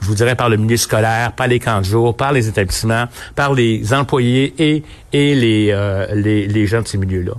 je 0.00 0.06
vous 0.06 0.14
dirais, 0.14 0.34
par 0.34 0.48
le 0.48 0.56
milieu 0.56 0.78
scolaire, 0.78 1.32
par 1.32 1.46
les 1.46 1.58
camps 1.60 1.80
de 1.80 1.84
jour, 1.84 2.16
par 2.16 2.32
les 2.32 2.48
établissements, 2.48 3.04
par 3.36 3.52
les 3.52 3.92
employés 3.92 4.54
et, 4.58 4.82
et 5.12 5.34
les, 5.34 5.68
euh, 5.72 6.06
les, 6.14 6.46
les 6.46 6.66
gens 6.66 6.80
de 6.80 6.88
ces 6.88 6.96
milieux-là. 6.96 7.34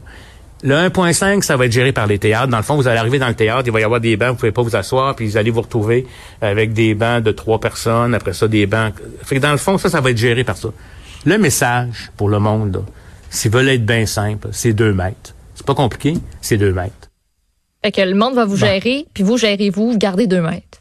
Le 0.63 0.75
1.5, 0.75 1.41
ça 1.41 1.57
va 1.57 1.65
être 1.65 1.71
géré 1.71 1.91
par 1.91 2.05
les 2.05 2.19
théâtres. 2.19 2.47
Dans 2.47 2.57
le 2.57 2.63
fond, 2.63 2.75
vous 2.75 2.87
allez 2.87 2.99
arriver 2.99 3.17
dans 3.17 3.27
le 3.27 3.33
théâtre, 3.33 3.63
il 3.65 3.71
va 3.71 3.79
y 3.79 3.83
avoir 3.83 3.99
des 3.99 4.15
bancs, 4.15 4.29
vous 4.31 4.35
pouvez 4.35 4.51
pas 4.51 4.61
vous 4.61 4.75
asseoir, 4.75 5.15
puis 5.15 5.25
vous 5.27 5.37
allez 5.37 5.49
vous 5.49 5.61
retrouver 5.61 6.05
avec 6.39 6.73
des 6.73 6.93
bancs 6.93 7.23
de 7.23 7.31
trois 7.31 7.59
personnes, 7.59 8.13
après 8.13 8.33
ça, 8.33 8.47
des 8.47 8.67
bancs. 8.67 8.93
Fait 9.23 9.37
que 9.37 9.41
dans 9.41 9.51
le 9.51 9.57
fond, 9.57 9.77
ça, 9.79 9.89
ça 9.89 10.01
va 10.01 10.11
être 10.11 10.17
géré 10.17 10.43
par 10.43 10.57
ça. 10.57 10.69
Le 11.25 11.37
message 11.39 12.11
pour 12.15 12.29
le 12.29 12.37
monde, 12.39 12.83
s'ils 13.31 13.49
veulent 13.51 13.69
être 13.69 13.85
bien 13.85 14.05
simple, 14.05 14.49
c'est 14.51 14.73
deux 14.73 14.93
mètres. 14.93 15.33
C'est 15.55 15.65
pas 15.65 15.73
compliqué, 15.75 16.13
c'est 16.41 16.57
deux 16.57 16.73
mètres. 16.73 17.09
Fait 17.83 17.91
que 17.91 18.01
le 18.01 18.13
monde 18.13 18.35
va 18.35 18.45
vous 18.45 18.57
gérer, 18.57 19.07
puis 19.15 19.23
vous 19.23 19.37
gérez-vous, 19.39 19.93
vous 19.93 19.97
gardez 19.97 20.27
deux 20.27 20.41
mètres. 20.41 20.79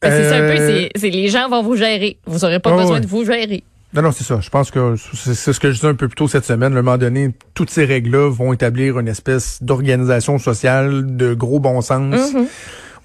Ben, 0.00 0.10
c'est 0.10 0.28
ça 0.28 0.36
un 0.36 0.48
peu, 0.48 0.60
Euh, 0.60 0.66
c'est- 0.66 0.90
c'est 0.98 1.10
les 1.10 1.28
gens 1.28 1.48
vont 1.48 1.62
vous 1.62 1.76
gérer. 1.76 2.16
Vous 2.26 2.44
aurez 2.44 2.58
pas 2.58 2.72
Oh, 2.74 2.76
besoin 2.76 2.98
de 2.98 3.06
vous 3.06 3.24
gérer. 3.24 3.62
Non, 3.94 4.00
non, 4.00 4.12
c'est 4.12 4.24
ça. 4.24 4.40
Je 4.40 4.48
pense 4.48 4.70
que 4.70 4.96
c'est 5.14 5.34
ce 5.52 5.60
que 5.60 5.68
je 5.68 5.74
disais 5.74 5.88
un 5.88 5.94
peu 5.94 6.08
plus 6.08 6.16
tôt 6.16 6.28
cette 6.28 6.46
semaine. 6.46 6.74
À 6.74 6.78
un 6.78 6.82
moment 6.82 6.96
donné, 6.96 7.30
toutes 7.52 7.68
ces 7.68 7.84
règles-là 7.84 8.30
vont 8.30 8.52
établir 8.52 8.98
une 8.98 9.08
espèce 9.08 9.62
d'organisation 9.62 10.38
sociale 10.38 11.14
de 11.16 11.34
gros 11.34 11.60
bon 11.60 11.80
sens. 11.82 12.32
Mhm. 12.32 12.46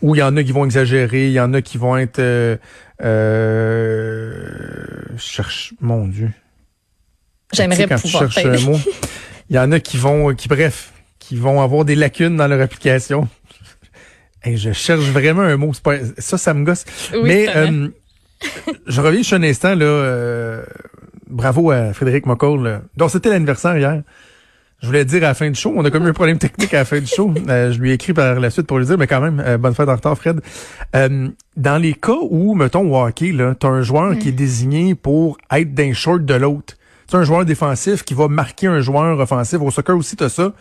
Où 0.01 0.15
il 0.15 0.19
y 0.19 0.23
en 0.23 0.37
a 0.37 0.43
qui 0.43 0.51
vont 0.51 0.63
exagérer, 0.63 1.25
il 1.25 1.33
y 1.33 1.39
en 1.39 1.53
a 1.53 1.61
qui 1.61 1.77
vont 1.77 1.97
être... 1.97 2.19
Euh, 2.19 2.55
euh, 3.03 4.45
je 5.15 5.21
cherche... 5.21 5.73
Mon 5.81 6.07
Dieu. 6.07 6.29
J'aimerais 7.51 7.87
Tu 7.87 7.97
sais, 7.97 8.01
pouvoir 8.01 8.31
faire. 8.31 8.53
un 8.53 8.59
mot, 8.63 8.79
il 9.49 9.55
y 9.55 9.59
en 9.59 9.71
a 9.71 9.79
qui 9.79 9.97
vont... 9.97 10.35
qui 10.35 10.47
Bref, 10.47 10.93
qui 11.19 11.35
vont 11.35 11.61
avoir 11.61 11.83
des 11.83 11.95
lacunes 11.95 12.37
dans 12.37 12.47
leur 12.47 12.61
application. 12.61 13.27
Hey, 14.43 14.55
je 14.55 14.71
cherche 14.71 15.03
vraiment 15.05 15.41
un 15.41 15.57
mot. 15.57 15.71
Pas, 15.83 15.95
ça, 16.19 16.37
ça 16.37 16.53
me 16.53 16.63
gosse. 16.63 16.85
Oui, 17.11 17.21
Mais 17.23 17.47
euh, 17.55 17.89
je 18.87 19.01
reviens 19.01 19.19
juste 19.19 19.33
un 19.33 19.43
instant 19.43 19.75
là. 19.75 19.85
euh, 19.85 20.63
bravo 21.29 21.71
à 21.71 21.93
Frédéric 21.93 22.25
McCall. 22.25 22.63
là. 22.63 22.81
Donc 22.95 23.09
c'était 23.11 23.29
l'anniversaire 23.29 23.77
hier. 23.77 24.01
Je 24.79 24.85
voulais 24.85 25.05
dire 25.05 25.23
à 25.23 25.27
la 25.29 25.33
fin 25.33 25.49
du 25.49 25.59
show, 25.59 25.73
on 25.75 25.83
a 25.85 25.89
comme 25.89 26.05
eu 26.05 26.09
un 26.09 26.13
problème 26.13 26.37
technique 26.37 26.71
à 26.75 26.77
la 26.77 26.85
fin 26.85 26.99
du 26.99 27.07
show. 27.07 27.33
Euh, 27.49 27.71
je 27.71 27.79
lui 27.79 27.89
ai 27.89 27.93
écrit 27.93 28.13
par 28.13 28.39
la 28.39 28.51
suite 28.51 28.67
pour 28.67 28.77
lui 28.77 28.85
dire, 28.85 28.95
mais 28.95 29.07
quand 29.07 29.21
même, 29.21 29.39
euh, 29.43 29.57
bonne 29.57 29.73
fête 29.73 29.89
en 29.89 29.95
retard, 29.95 30.15
Fred. 30.15 30.39
Euh, 30.95 31.29
dans 31.55 31.81
les 31.81 31.95
cas 31.95 32.13
où, 32.29 32.53
mettons, 32.53 32.87
au 32.93 33.03
hockey, 33.03 33.31
là, 33.31 33.55
t'as 33.59 33.69
un 33.69 33.81
joueur 33.81 34.15
qui 34.19 34.29
est 34.29 34.33
désigné 34.33 34.93
pour 34.93 35.37
être 35.51 35.73
d'un 35.73 35.93
short 35.93 36.23
de 36.23 36.33
l'autre. 36.35 36.75
C'est 37.09 37.17
un 37.17 37.23
joueur 37.23 37.43
défensif 37.43 38.03
qui 38.03 38.13
va 38.13 38.27
marquer 38.27 38.67
un 38.67 38.79
joueur 38.81 39.19
offensif. 39.19 39.59
Au 39.61 39.71
soccer 39.71 39.97
aussi, 39.97 40.15
t'as 40.15 40.29
ça. 40.29 40.53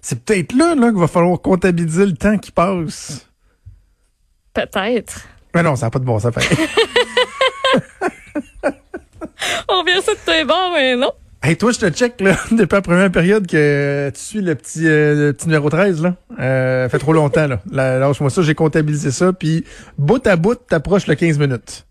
C'est 0.00 0.24
peut-être 0.24 0.54
là, 0.54 0.76
là 0.76 0.90
qu'il 0.90 1.00
va 1.00 1.08
falloir 1.08 1.40
comptabiliser 1.40 2.06
le 2.06 2.12
temps 2.12 2.38
qui 2.38 2.52
passe. 2.52 3.28
Peut-être. 4.52 5.22
Mais 5.52 5.64
non, 5.64 5.74
ça 5.74 5.86
n'a 5.86 5.90
pas 5.90 5.98
de 5.98 6.04
bon 6.04 6.20
sens. 6.20 6.32
On 9.68 9.82
vient 9.84 10.00
ça 10.00 10.12
de 10.12 10.18
tes 10.24 10.44
bords, 10.44 10.70
mais 10.74 10.96
non. 10.96 11.12
Hey, 11.42 11.56
toi, 11.58 11.72
je 11.72 11.78
te 11.78 11.90
check, 11.90 12.20
là, 12.22 12.36
depuis 12.52 12.74
la 12.74 12.80
première 12.82 13.10
période 13.12 13.46
que 13.46 14.10
tu 14.14 14.20
suis 14.20 14.40
le 14.40 14.54
petit, 14.54 14.86
euh, 14.86 15.26
le 15.26 15.32
petit 15.34 15.46
numéro 15.46 15.68
13, 15.68 16.02
là. 16.02 16.14
Euh, 16.40 16.88
fait 16.88 16.98
trop 16.98 17.12
longtemps, 17.12 17.46
là. 17.46 17.60
Là, 17.70 17.98
Lâche-moi 17.98 18.30
ça, 18.30 18.40
j'ai 18.42 18.54
comptabilisé 18.54 19.10
ça, 19.10 19.32
puis 19.34 19.64
bout 19.98 20.26
à 20.26 20.36
bout, 20.36 20.54
t'approches 20.54 21.06
le 21.06 21.14
15 21.16 21.38
minutes. 21.38 21.84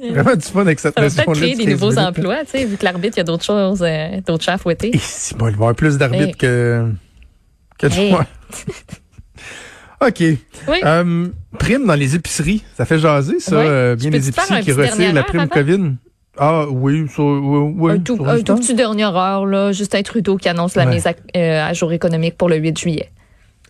Vraiment 0.00 0.36
du 0.36 0.46
fun 0.46 0.60
avec 0.62 0.78
cette 0.80 0.94
Ça 0.94 1.00
notion-là. 1.02 1.38
créer 1.38 1.54
des 1.56 1.64
15 1.64 1.72
nouveaux 1.72 1.90
minutes, 1.90 2.18
emplois, 2.18 2.44
tu 2.44 2.50
sais, 2.52 2.64
vu 2.64 2.76
que 2.76 2.84
l'arbitre, 2.84 3.16
il 3.16 3.20
y 3.20 3.20
a 3.20 3.24
d'autres 3.24 3.44
choses, 3.44 3.82
euh, 3.82 4.20
d'autres 4.26 4.44
chats 4.44 4.54
à 4.54 4.58
fouetter. 4.58 4.94
Et 4.94 4.98
si, 4.98 5.34
bon, 5.34 5.46
il 5.48 5.52
va 5.52 5.56
y 5.56 5.62
avoir 5.62 5.74
plus 5.74 5.98
d'arbitres 5.98 6.24
Hey. 6.24 6.34
que, 6.36 6.84
que 7.78 7.86
de 7.86 7.92
Hey. 7.92 8.14
OK. 10.00 10.20
Oui. 10.20 10.78
Euh, 10.84 11.28
prime 11.58 11.86
dans 11.86 11.94
les 11.94 12.14
épiceries. 12.14 12.62
Ça 12.76 12.84
fait 12.84 12.98
jaser, 12.98 13.40
ça. 13.40 13.58
Oui. 13.58 13.64
euh, 13.66 13.96
bien 13.96 14.10
les 14.10 14.28
épiceries 14.28 14.62
qui 14.62 14.72
retirent 14.72 15.12
la 15.12 15.22
prime? 15.24 15.48
COVID? 15.48 15.92
Ah 16.40 16.66
oui, 16.70 17.06
ça, 17.08 17.20
oui, 17.22 17.72
oui. 17.76 17.92
un 17.92 17.98
tout, 17.98 18.14
sur 18.14 18.28
un 18.28 18.40
tout 18.40 18.54
petit 18.56 18.74
dernière 18.74 19.16
heure, 19.16 19.44
là, 19.44 19.72
Justin 19.72 20.02
Trudeau 20.02 20.36
qui 20.36 20.48
annonce 20.48 20.76
la 20.76 20.86
Ouais. 20.86 20.94
mise 20.94 21.06
à, 21.08 21.14
euh, 21.36 21.66
à 21.68 21.72
jour 21.72 21.92
économique 21.92 22.36
pour 22.38 22.48
le 22.48 22.56
8 22.56 22.78
juillet. 22.78 23.10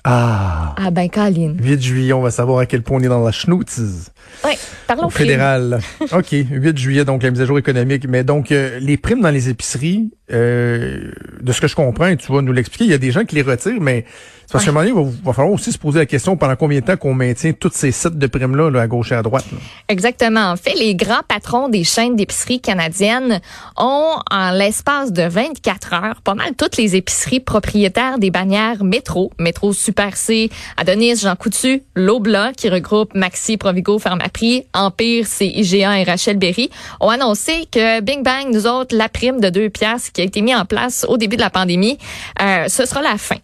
Ah. 0.05 0.75
Ah 0.77 0.91
ben, 0.91 1.09
Caroline. 1.09 1.57
8 1.61 1.83
juillet, 1.83 2.13
on 2.13 2.21
va 2.23 2.31
savoir 2.31 2.59
à 2.61 2.67
quel 2.67 2.83
point 2.83 2.99
on 2.99 3.03
est 3.03 3.09
dans 3.09 3.25
la 3.25 3.33
schnoutise. 3.33 4.11
Oui, 4.45 4.53
parlons 4.87 5.07
Au 5.07 5.11
fédéral. 5.11 5.81
OK, 6.13 6.29
8 6.31 6.79
juillet, 6.79 7.05
donc 7.05 7.23
la 7.23 7.31
mise 7.31 7.41
à 7.41 7.47
jour 7.47 7.59
économique. 7.59 8.07
Mais 8.09 8.23
donc, 8.23 8.53
euh, 8.53 8.79
les 8.81 8.97
primes 8.97 9.23
dans 9.23 9.31
les 9.31 9.49
épiceries, 9.49 10.11
euh, 10.31 11.11
de 11.41 11.53
ce 11.53 11.61
que 11.61 11.67
je 11.69 11.75
comprends, 11.75 12.07
et 12.07 12.17
tu 12.17 12.31
vas 12.33 12.43
nous 12.43 12.53
l'expliquer, 12.53 12.85
il 12.85 12.91
y 12.91 12.95
a 12.95 12.99
des 12.99 13.11
gens 13.13 13.25
qui 13.25 13.35
les 13.35 13.43
retirent, 13.43 13.81
mais 13.81 14.05
c'est 14.49 14.53
parce 14.53 14.65
qu'à 14.65 14.71
un 14.71 14.73
moment 14.73 14.87
donné, 14.89 14.99
il 14.99 15.13
va, 15.13 15.19
va 15.27 15.33
falloir 15.35 15.53
aussi 15.53 15.71
se 15.73 15.77
poser 15.77 15.99
la 15.99 16.07
question 16.07 16.39
pendant 16.39 16.57
combien 16.57 16.81
de 16.81 16.85
temps 16.87 16.97
qu'on 16.97 17.13
maintient 17.13 17.53
toutes 17.53 17.75
ces 17.75 17.93
sites 17.93 18.17
de 18.17 18.27
primes-là, 18.27 18.71
là, 18.71 18.81
à 18.81 18.87
gauche 18.87 19.13
et 19.13 19.15
à 19.15 19.23
droite. 19.23 19.45
là? 19.53 19.59
Exactement. 19.91 20.41
En 20.41 20.57
fait, 20.57 20.73
les 20.73 20.95
grands 20.95 21.21
patrons 21.29 21.69
des 21.69 21.85
chaînes 21.85 22.17
d'épicerie 22.17 22.59
canadiennes 22.59 23.43
ont, 23.77 24.15
en 24.31 24.51
l'espace 24.53 25.13
de 25.13 25.25
24 25.25 25.93
heures, 25.93 26.23
pas 26.23 26.35
mal 26.35 26.55
toutes 26.57 26.79
les 26.79 26.97
épiceries 26.97 27.41
propriétaires 27.41 28.19
des 28.19 28.31
bannières 28.31 28.85
Métro, 28.85 29.31
Métro 29.39 29.75
Super 29.75 30.17
C, 30.17 30.49
Adonis, 30.79 31.17
Jean 31.17 31.37
Coutu, 31.37 31.83
Lobla, 31.95 32.53
qui 32.57 32.71
regroupe 32.71 33.15
Maxi, 33.15 33.59
Provigo, 33.59 33.99
Pharmaprix, 33.99 34.65
Empire, 34.73 35.27
c'est 35.27 35.47
IGA 35.47 36.01
et 36.01 36.05
Rachel 36.05 36.39
Berry, 36.39 36.71
ont 37.01 37.11
annoncé 37.11 37.67
que 37.71 38.01
Bing 38.01 38.23
Bang, 38.23 38.47
nous 38.51 38.67
autres, 38.67 38.97
la 38.97 39.11
prime 39.11 39.41
de 39.41 39.51
2 39.51 39.69
piastres 39.69 40.13
qui 40.13 40.23
a 40.23 40.25
été 40.25 40.41
mise 40.41 40.57
en 40.57 40.65
place 40.65 41.05
au 41.07 41.19
début 41.19 41.37
de 41.37 41.43
la 41.43 41.51
pandémie, 41.51 41.99
euh, 42.41 42.65
ce 42.69 42.87
sera 42.87 43.03
la 43.03 43.19
fin. 43.19 43.37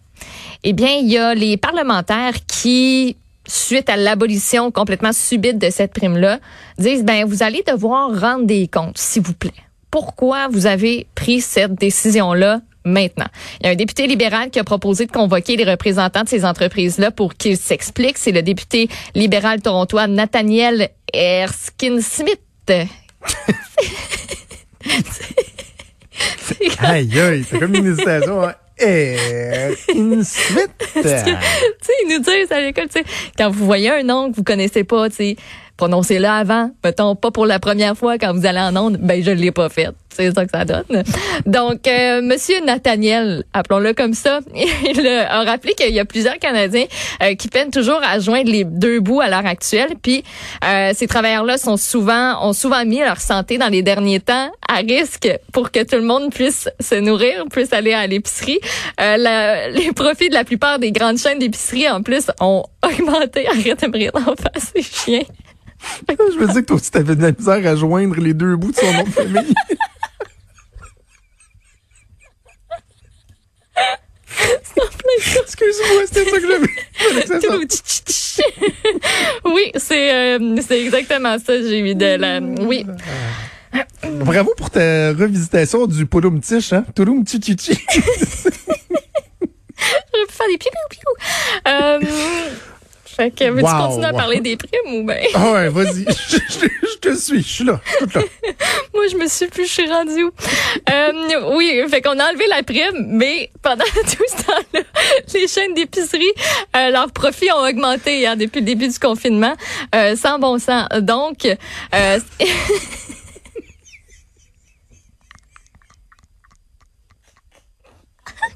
Eh 0.67 0.73
bien, 0.73 0.93
il 0.99 1.07
y 1.07 1.17
a 1.19 1.35
les 1.35 1.57
parlementaires 1.57 2.33
qui 2.47 3.15
suite 3.47 3.87
à 3.87 3.97
l'abolition 3.97 4.71
complètement 4.71 5.13
subite 5.13 5.59
de 5.59 5.69
cette 5.69 5.93
prime-là, 5.93 6.39
disent, 6.79 7.03
ben, 7.03 7.23
vous 7.23 7.43
allez 7.43 7.63
devoir 7.67 8.19
rendre 8.19 8.47
des 8.47 8.67
comptes, 8.67 8.97
s'il 8.97 9.21
vous 9.21 9.35
plaît. 9.35 9.51
Pourquoi 9.91 10.47
vous 10.47 10.65
avez 10.65 11.05
pris 11.13 11.39
cette 11.39 11.75
décision-là 11.75 12.61
maintenant? 12.83 13.27
Il 13.59 13.67
y 13.67 13.69
a 13.69 13.73
un 13.73 13.75
député 13.75 14.07
libéral 14.07 14.49
qui 14.49 14.57
a 14.57 14.63
proposé 14.63 15.05
de 15.05 15.11
convoquer 15.11 15.55
les 15.55 15.65
représentants 15.65 16.23
de 16.23 16.29
ces 16.29 16.43
entreprises-là 16.43 17.11
pour 17.11 17.35
qu'ils 17.35 17.57
s'expliquent. 17.57 18.17
C'est 18.17 18.31
le 18.31 18.41
député 18.41 18.89
libéral 19.13 19.61
torontois 19.61 20.07
Nathaniel 20.07 20.89
Erskine-Smith. 21.13 22.41
C'est 27.43 27.59
comme 27.59 27.75
une 27.75 27.85
hésitation. 27.85 28.43
Hein? 28.43 28.55
Eh, 28.85 29.15
une 29.95 30.23
suite. 30.23 30.71
tu 30.93 31.01
sais, 31.01 31.25
ils 32.03 32.07
nous 32.09 32.19
disent 32.19 32.51
à 32.51 32.61
l'école, 32.61 32.87
tu 32.87 32.99
sais, 32.99 33.05
quand 33.37 33.49
vous 33.49 33.65
voyez 33.65 33.89
un 33.89 34.03
nom 34.03 34.31
que 34.31 34.35
vous 34.35 34.43
connaissez 34.43 34.83
pas, 34.83 35.09
tu 35.09 35.15
sais, 35.15 35.35
prononcez-le 35.77 36.27
avant. 36.27 36.71
Mettons, 36.83 37.15
pas 37.15 37.31
pour 37.31 37.45
la 37.45 37.59
première 37.59 37.97
fois 37.97 38.17
quand 38.17 38.33
vous 38.33 38.45
allez 38.45 38.59
en 38.59 38.75
onde, 38.77 38.97
ben, 38.97 39.23
je 39.23 39.31
l'ai 39.31 39.51
pas 39.51 39.69
fait. 39.69 39.89
C'est 40.09 40.33
ça 40.33 40.45
que 40.45 40.51
ça 40.51 40.63
donne. 40.63 41.03
Donc, 41.45 41.85
euh, 41.89 42.21
Monsieur 42.21 42.61
Nathaniel, 42.63 43.43
appelons-le 43.51 43.93
comme 43.93 44.13
ça, 44.13 44.39
il 44.55 45.05
a 45.05 45.43
rappelé 45.43 45.73
qu'il 45.73 45.93
y 45.93 45.99
a 45.99 46.05
plusieurs 46.05 46.39
Canadiens 46.39 46.85
euh, 47.21 47.35
qui 47.35 47.49
peinent 47.49 47.69
toujours 47.69 47.99
à 48.01 48.17
joindre 48.19 48.49
les 48.49 48.63
deux 48.63 49.01
bouts 49.01 49.19
à 49.19 49.27
l'heure 49.29 49.45
actuelle. 49.45 49.89
Puis, 50.01 50.23
euh, 50.63 50.91
ces 50.95 51.07
travailleurs-là 51.07 51.57
sont 51.57 51.75
souvent, 51.75 52.47
ont 52.47 52.53
souvent 52.53 52.85
mis 52.85 52.99
leur 52.99 53.19
santé 53.19 53.57
dans 53.57 53.67
les 53.67 53.81
derniers 53.81 54.21
temps 54.21 54.49
à 54.69 54.75
risque 54.77 55.29
pour 55.51 55.69
que 55.71 55.83
tout 55.83 55.97
le 55.97 56.03
monde 56.03 56.31
puisse 56.33 56.69
se 56.79 56.95
nourrir, 56.95 57.43
puisse 57.51 57.73
aller 57.73 57.91
à 57.93 58.07
l'épicerie. 58.07 58.59
Euh, 59.01 59.17
la- 59.17 59.67
les 59.69 59.91
profits 59.91 60.29
de 60.29 60.33
la 60.33 60.45
plupart 60.45 60.79
des 60.79 60.93
grandes 60.93 61.17
chaînes 61.17 61.39
d'épicerie, 61.39 61.89
en 61.89 62.01
plus, 62.01 62.27
ont 62.39 62.63
augmenté. 62.85 63.47
Arrête 63.49 63.81
de 63.83 63.87
me 63.87 63.97
rire 63.97 64.11
d'en 64.13 64.33
face, 64.35 64.71
c'est 64.73 64.81
chien. 64.81 65.21
Je 66.09 66.39
veux 66.39 66.47
dire 66.47 66.55
que 66.55 66.61
toi 66.61 66.75
aussi, 66.77 66.89
t'avais 66.91 67.15
de 67.15 67.21
la 67.21 67.31
misère 67.31 67.67
à 67.67 67.75
joindre 67.75 68.15
les 68.15 68.33
deux 68.33 68.55
bouts 68.55 68.71
de 68.71 68.77
son 68.77 68.91
nom 68.93 69.03
de 69.03 69.09
famille. 69.09 69.53
Excuse-moi, 75.41 76.01
c'était 76.05 76.29
ça 76.29 76.37
que 76.37 76.47
j'avais. 76.47 76.67
oui, 79.45 79.71
c'est 79.75 80.13
euh, 80.13 80.57
c'est 80.67 80.81
exactement 80.81 81.37
ça. 81.39 81.53
J'ai 81.61 81.79
eu 81.79 81.95
de 81.95 82.15
la. 82.17 82.39
Oui. 82.41 82.85
Bravo 84.03 84.53
pour 84.57 84.69
ta 84.69 85.11
revisitation 85.13 85.87
du 85.87 86.05
Polum 86.05 86.39
Tiche, 86.39 86.71
hein? 86.73 86.85
Touloum 86.95 87.25
Chichichi. 87.27 87.73
J'aurais 87.93 88.03
pu 90.27 90.33
faire 90.33 90.47
des 90.49 90.57
piou 90.57 90.69
piou 90.89 90.91
piou. 90.91 91.13
Euh, 91.67 91.99
fait 93.15 93.31
que 93.31 93.45
veux-tu 93.49 93.65
Wow, 93.65 93.87
continuer 93.87 94.05
à 94.07 94.13
parler 94.13 94.39
des 94.41 94.57
primes 94.57 94.93
ou 94.93 95.03
ben 95.05 95.23
Ah 95.33 95.51
ouais, 95.53 95.69
vas-y. 95.69 96.05
Je, 96.29 96.37
je- 96.37 96.67
je 96.91 96.97
te 96.99 97.15
suis, 97.15 97.41
je 97.41 97.47
suis 97.47 97.63
là. 97.63 97.79
je 97.85 98.05
suis 98.09 98.19
là. 98.19 98.25
moi 98.93 99.03
je 99.11 99.15
me 99.17 99.27
suis 99.27 99.47
plus 99.47 99.65
je 99.65 99.71
suis 99.71 99.89
rendue 99.89 100.23
où? 100.23 100.31
Euh, 100.89 101.55
Oui, 101.55 101.81
fait 101.89 102.01
qu'on 102.01 102.17
a 102.19 102.29
enlevé 102.29 102.45
la 102.47 102.63
prime, 102.63 103.05
mais 103.07 103.51
pendant 103.61 103.83
tout 103.93 104.23
ce 104.27 104.43
temps-là, 104.43 104.81
les 105.33 105.47
chaînes 105.47 105.73
d'épicerie, 105.75 106.31
euh, 106.75 106.89
leurs 106.89 107.11
profits 107.11 107.51
ont 107.51 107.63
augmenté 107.67 108.25
hein, 108.27 108.35
depuis 108.35 108.59
le 108.61 108.65
début 108.65 108.87
du 108.87 108.97
confinement, 108.99 109.55
euh, 109.93 110.15
sans 110.15 110.39
bon 110.39 110.57
sens. 110.59 110.87
Donc, 111.01 111.45
euh, 111.45 112.19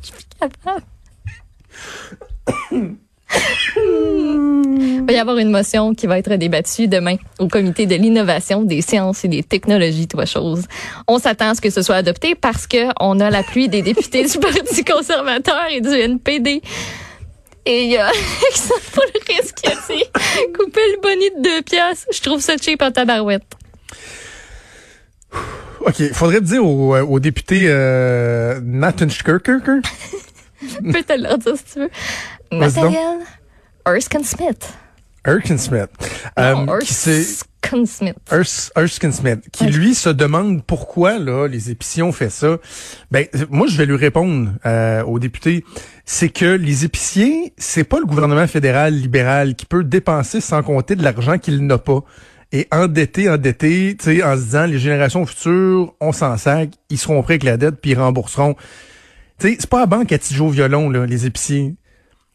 je 0.01 0.05
suis 0.07 0.13
plus 0.13 0.25
capable. 0.39 0.85
Il 5.09 5.13
va 5.13 5.17
y 5.17 5.21
avoir 5.21 5.37
une 5.39 5.49
motion 5.49 5.95
qui 5.95 6.05
va 6.05 6.19
être 6.19 6.35
débattue 6.35 6.87
demain 6.87 7.15
au 7.39 7.47
comité 7.47 7.87
de 7.87 7.95
l'innovation, 7.95 8.61
des 8.61 8.83
sciences 8.83 9.25
et 9.25 9.27
des 9.27 9.41
technologies, 9.41 10.07
trois 10.07 10.25
choses. 10.25 10.65
On 11.07 11.17
s'attend 11.17 11.49
à 11.49 11.55
ce 11.55 11.61
que 11.61 11.71
ce 11.71 11.81
soit 11.81 11.95
adopté 11.95 12.35
parce 12.35 12.67
que 12.67 12.89
on 12.99 13.19
a 13.19 13.31
l'appui 13.31 13.69
des 13.69 13.81
députés 13.81 14.23
du 14.27 14.37
Parti 14.37 14.85
conservateur 14.85 15.65
et 15.71 15.81
du 15.81 15.89
NPD. 15.89 16.61
Et 17.65 17.85
il 17.85 17.89
y 17.89 17.97
a 17.97 18.11
Paul-Risque 18.93 19.55
qui 19.55 19.71
a 19.71 19.75
dit 19.89 20.03
couper 20.55 20.81
le 20.93 21.01
bonnet 21.01 21.31
de 21.37 21.41
deux 21.41 21.61
piastres. 21.63 22.05
Je 22.13 22.21
trouve 22.21 22.39
ça 22.39 22.57
cheap 22.57 22.79
en 22.83 22.91
tabarouette. 22.91 23.55
OK, 25.79 26.13
faudrait 26.13 26.41
dire 26.41 26.63
au, 26.63 26.93
euh, 26.95 27.01
au 27.01 27.19
député 27.19 27.61
euh, 27.63 28.59
Nathan 28.63 29.07
peux 30.91 31.01
te 31.01 31.13
le 31.13 31.35
dire 31.35 31.57
si 31.57 31.73
tu 31.73 31.79
veux. 31.79 31.89
Nathaniel 32.51 33.17
Erskine 33.87 34.23
Smith. 34.23 34.71
Erskine 35.25 35.57
Smith. 35.57 35.89
Non, 36.37 36.67
euh, 36.69 36.79
qui 36.79 36.93
s'est- 36.93 37.43
Erskine 37.61 37.85
Smith. 37.85 38.15
Ers- 38.31 38.71
Erskine 38.75 39.11
Smith, 39.11 39.39
qui 39.51 39.65
lui 39.65 39.93
se 39.93 40.09
demande 40.09 40.63
pourquoi 40.65 41.19
là 41.19 41.45
les 41.47 41.69
épiciers 41.71 42.03
ont 42.03 42.11
fait 42.13 42.29
ça. 42.29 42.57
Ben 43.11 43.25
moi 43.49 43.67
je 43.67 43.77
vais 43.77 43.85
lui 43.85 43.97
répondre 43.97 44.51
euh, 44.65 45.03
au 45.03 45.19
député, 45.19 45.63
c'est 46.05 46.29
que 46.29 46.45
les 46.45 46.85
épiciers, 46.85 47.53
c'est 47.57 47.83
pas 47.83 47.99
le 47.99 48.05
gouvernement 48.05 48.47
fédéral 48.47 48.93
libéral 48.95 49.55
qui 49.55 49.65
peut 49.65 49.83
dépenser 49.83 50.41
sans 50.41 50.63
compter 50.63 50.95
de 50.95 51.03
l'argent 51.03 51.37
qu'il 51.37 51.65
n'a 51.67 51.77
pas 51.77 51.99
et 52.51 52.67
endetté, 52.71 53.29
endetté, 53.29 53.95
tu 53.99 54.05
sais, 54.05 54.23
en 54.23 54.35
se 54.35 54.41
disant 54.41 54.65
les 54.65 54.79
générations 54.79 55.23
futures, 55.25 55.93
on 55.99 56.11
s'en 56.11 56.35
sac, 56.37 56.69
ils 56.89 56.97
seront 56.97 57.21
prêts 57.21 57.33
avec 57.33 57.43
la 57.43 57.57
dette 57.57 57.75
puis 57.81 57.91
ils 57.91 57.99
rembourseront. 57.99 58.55
Tu 59.39 59.49
sais, 59.49 59.57
c'est 59.59 59.69
pas 59.69 59.83
à 59.83 59.85
banque 59.85 60.11
à 60.11 60.17
Tijo 60.17 60.49
violon 60.49 60.89
là, 60.89 61.05
les 61.05 61.25
épiciers. 61.27 61.75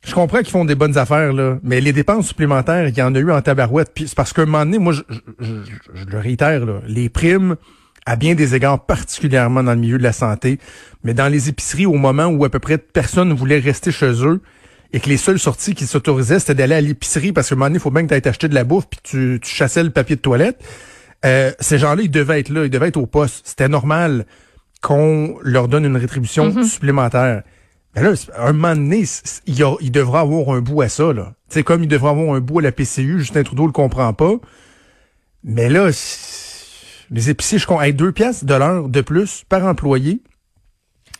Je 0.04 0.12
comprends 0.14 0.38
qu'ils 0.38 0.50
font 0.50 0.64
des 0.64 0.74
bonnes 0.74 0.98
affaires, 0.98 1.32
là, 1.32 1.58
mais 1.62 1.80
les 1.80 1.92
dépenses 1.92 2.28
supplémentaires, 2.28 2.88
il 2.88 2.96
y 2.96 3.02
en 3.02 3.14
a 3.14 3.18
eu 3.18 3.30
en 3.32 3.40
tabarouette. 3.40 3.90
Puis 3.94 4.08
c'est 4.08 4.14
parce 4.14 4.32
qu'à 4.32 4.42
un 4.42 4.46
moment 4.46 4.64
donné, 4.64 4.78
moi, 4.78 4.92
je, 4.92 5.00
je- 5.40 5.44
je- 5.64 6.00
je 6.00 6.04
le 6.06 6.18
réitère, 6.18 6.64
là, 6.66 6.80
les 6.86 7.08
primes, 7.08 7.56
à 8.06 8.16
bien 8.16 8.34
des 8.34 8.54
égards, 8.54 8.84
particulièrement 8.84 9.62
dans 9.62 9.72
le 9.72 9.80
milieu 9.80 9.96
de 9.96 10.02
la 10.02 10.12
santé, 10.12 10.58
mais 11.04 11.14
dans 11.14 11.28
les 11.28 11.48
épiceries, 11.48 11.86
au 11.86 11.94
moment 11.94 12.26
où 12.26 12.44
à 12.44 12.50
peu 12.50 12.58
près 12.58 12.76
personne 12.76 13.30
ne 13.30 13.34
voulait 13.34 13.58
rester 13.58 13.90
chez 13.92 14.12
eux, 14.26 14.40
et 14.92 15.00
que 15.00 15.08
les 15.08 15.16
seules 15.16 15.38
sorties 15.38 15.74
qui 15.74 15.86
s'autorisaient, 15.86 16.38
c'était 16.38 16.54
d'aller 16.54 16.74
à 16.74 16.80
l'épicerie, 16.82 17.32
parce 17.32 17.48
qu'à 17.48 17.54
un 17.54 17.56
moment 17.56 17.66
donné, 17.68 17.78
il 17.78 17.80
faut 17.80 17.90
bien 17.90 18.02
que 18.02 18.08
tu 18.08 18.14
ailles 18.14 18.22
t'acheter 18.22 18.48
de 18.48 18.54
la 18.54 18.64
bouffe, 18.64 18.86
puis 18.88 19.00
tu, 19.02 19.40
tu 19.42 19.50
chassais 19.50 19.82
le 19.82 19.90
papier 19.90 20.16
de 20.16 20.20
toilette. 20.20 20.62
Euh, 21.24 21.50
ces 21.60 21.78
gens-là, 21.78 22.02
ils 22.02 22.10
devaient 22.10 22.40
être 22.40 22.50
là, 22.50 22.64
ils 22.64 22.70
devaient 22.70 22.88
être 22.88 22.98
au 22.98 23.06
poste. 23.06 23.46
C'était 23.48 23.68
normal 23.68 24.26
qu'on 24.82 25.36
leur 25.42 25.66
donne 25.68 25.86
une 25.86 25.96
rétribution 25.96 26.52
supplémentaire. 26.64 27.42
Mais 27.94 28.02
là, 28.02 28.16
c'est- 28.16 28.32
à 28.32 28.48
un 28.48 28.52
moment 28.52 28.74
donné, 28.74 29.04
c'est- 29.04 29.26
c'est- 29.26 29.42
il, 29.46 29.62
a- 29.62 29.76
il 29.80 29.90
devra 29.92 30.20
avoir 30.20 30.54
un 30.54 30.60
bout 30.60 30.82
à 30.82 30.88
ça, 30.88 31.12
là. 31.12 31.34
Tu 31.48 31.54
sais, 31.54 31.62
comme 31.62 31.82
il 31.82 31.88
devra 31.88 32.10
avoir 32.10 32.34
un 32.34 32.40
bout 32.40 32.58
à 32.58 32.62
la 32.62 32.72
PCU, 32.72 33.18
Justin 33.20 33.42
Trudeau 33.42 33.66
le 33.66 33.72
comprend 33.72 34.12
pas. 34.12 34.32
Mais 35.44 35.68
là, 35.68 35.92
c'est- 35.92 36.74
les 37.10 37.30
épiciers, 37.30 37.58
je 37.58 37.66
compte, 37.66 37.82
hey, 37.82 37.92
deux 37.92 38.12
piastres 38.12 38.44
de 38.46 38.54
l'heure 38.54 38.88
de 38.88 39.00
plus 39.00 39.44
par 39.48 39.64
employé, 39.64 40.20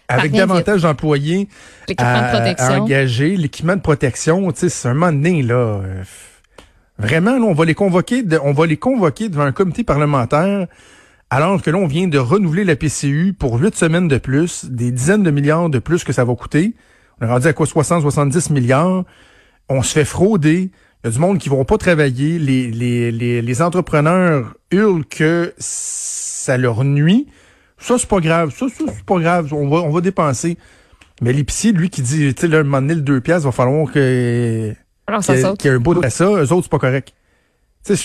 avec 0.09 0.33
davantage 0.47 0.83
d'employés 0.83 1.49
à, 2.02 2.33
engager, 2.81 3.37
l'équipement 3.37 3.76
de 3.76 3.81
protection, 3.81 4.50
tu 4.52 4.61
sais, 4.61 4.69
c'est 4.69 4.88
un 4.88 4.95
moment 4.95 5.12
donné, 5.12 5.43
là. 5.43 5.54
euh, 5.54 6.02
Vraiment, 6.97 7.33
là, 7.38 7.45
on 7.45 7.54
va 7.54 7.64
les 7.64 7.75
convoquer, 7.75 8.23
de- 8.23 8.38
on 8.43 8.52
va 8.52 8.66
les 8.66 8.76
convoquer 8.76 9.28
devant 9.28 9.43
un 9.43 9.50
comité 9.52 9.83
parlementaire, 9.83 10.69
alors 11.35 11.62
que 11.62 11.71
là, 11.71 11.79
on 11.79 11.87
vient 11.87 12.07
de 12.09 12.19
renouveler 12.19 12.64
la 12.64 12.76
PCU 12.76 13.35
pour 13.38 13.59
huit 13.61 13.75
semaines 13.75 14.09
de 14.09 14.19
plus, 14.19 14.64
des 14.67 14.91
dizaines 14.91 15.23
de 15.23 15.31
milliards 15.31 15.69
de 15.71 15.79
plus 15.79 16.05
que 16.05 16.12
ça 16.12 16.25
va 16.25 16.35
coûter. 16.35 16.75
On 17.21 17.26
est 17.26 17.29
rendu 17.29 17.47
à 17.47 17.53
quoi 17.53 17.67
60, 17.67 18.03
70 18.03 18.50
milliards. 18.50 19.05
on 19.69 19.83
se 19.83 19.93
fait 19.93 20.05
frauder. 20.05 20.71
Il 21.03 21.07
y 21.07 21.09
a 21.09 21.11
du 21.11 21.19
monde 21.19 21.38
qui 21.38 21.49
vont 21.49 21.64
pas 21.64 21.76
travailler. 21.79 22.38
Les, 22.38 22.71
les, 22.71 23.11
les, 23.12 23.43
les 23.43 23.62
entrepreneurs 23.62 24.55
hurlent 24.71 25.05
que 25.07 25.53
ça 25.59 26.57
leur 26.57 26.85
nuit. 26.85 27.26
Ça, 27.79 27.99
c'est 27.99 28.09
pas 28.09 28.21
grave. 28.21 28.55
Ça, 28.57 28.67
ça 28.69 28.85
c'est 28.88 29.05
pas 29.05 29.19
grave. 29.19 29.53
On 29.53 29.69
va, 29.69 29.79
on 29.79 29.91
va 29.91 30.00
dépenser. 30.00 30.57
Mais 31.21 31.33
l'épicier, 31.33 31.73
lui, 31.73 31.91
qui 31.91 32.03
dit, 32.03 32.35
tu 32.35 32.41
sais, 32.43 32.49
là, 32.49 32.59
un 32.59 32.62
moment 32.64 32.81
donné, 32.81 32.95
le 32.95 33.00
deux 33.03 33.21
piastres, 33.21 33.47
va 33.47 33.53
falloir 33.53 33.91
que, 33.93 34.75
qu'il 35.23 35.35
y 35.35 35.41
ait- 35.41 35.45
un 35.69 35.81
bout 35.81 35.95
de 35.95 36.09
ça. 36.11 36.25
Eux 36.26 36.53
autres, 36.53 36.64
c'est 36.64 36.71
pas 36.71 36.79
correct. 36.79 37.12
Tu 37.85 37.97
sais, 37.97 38.05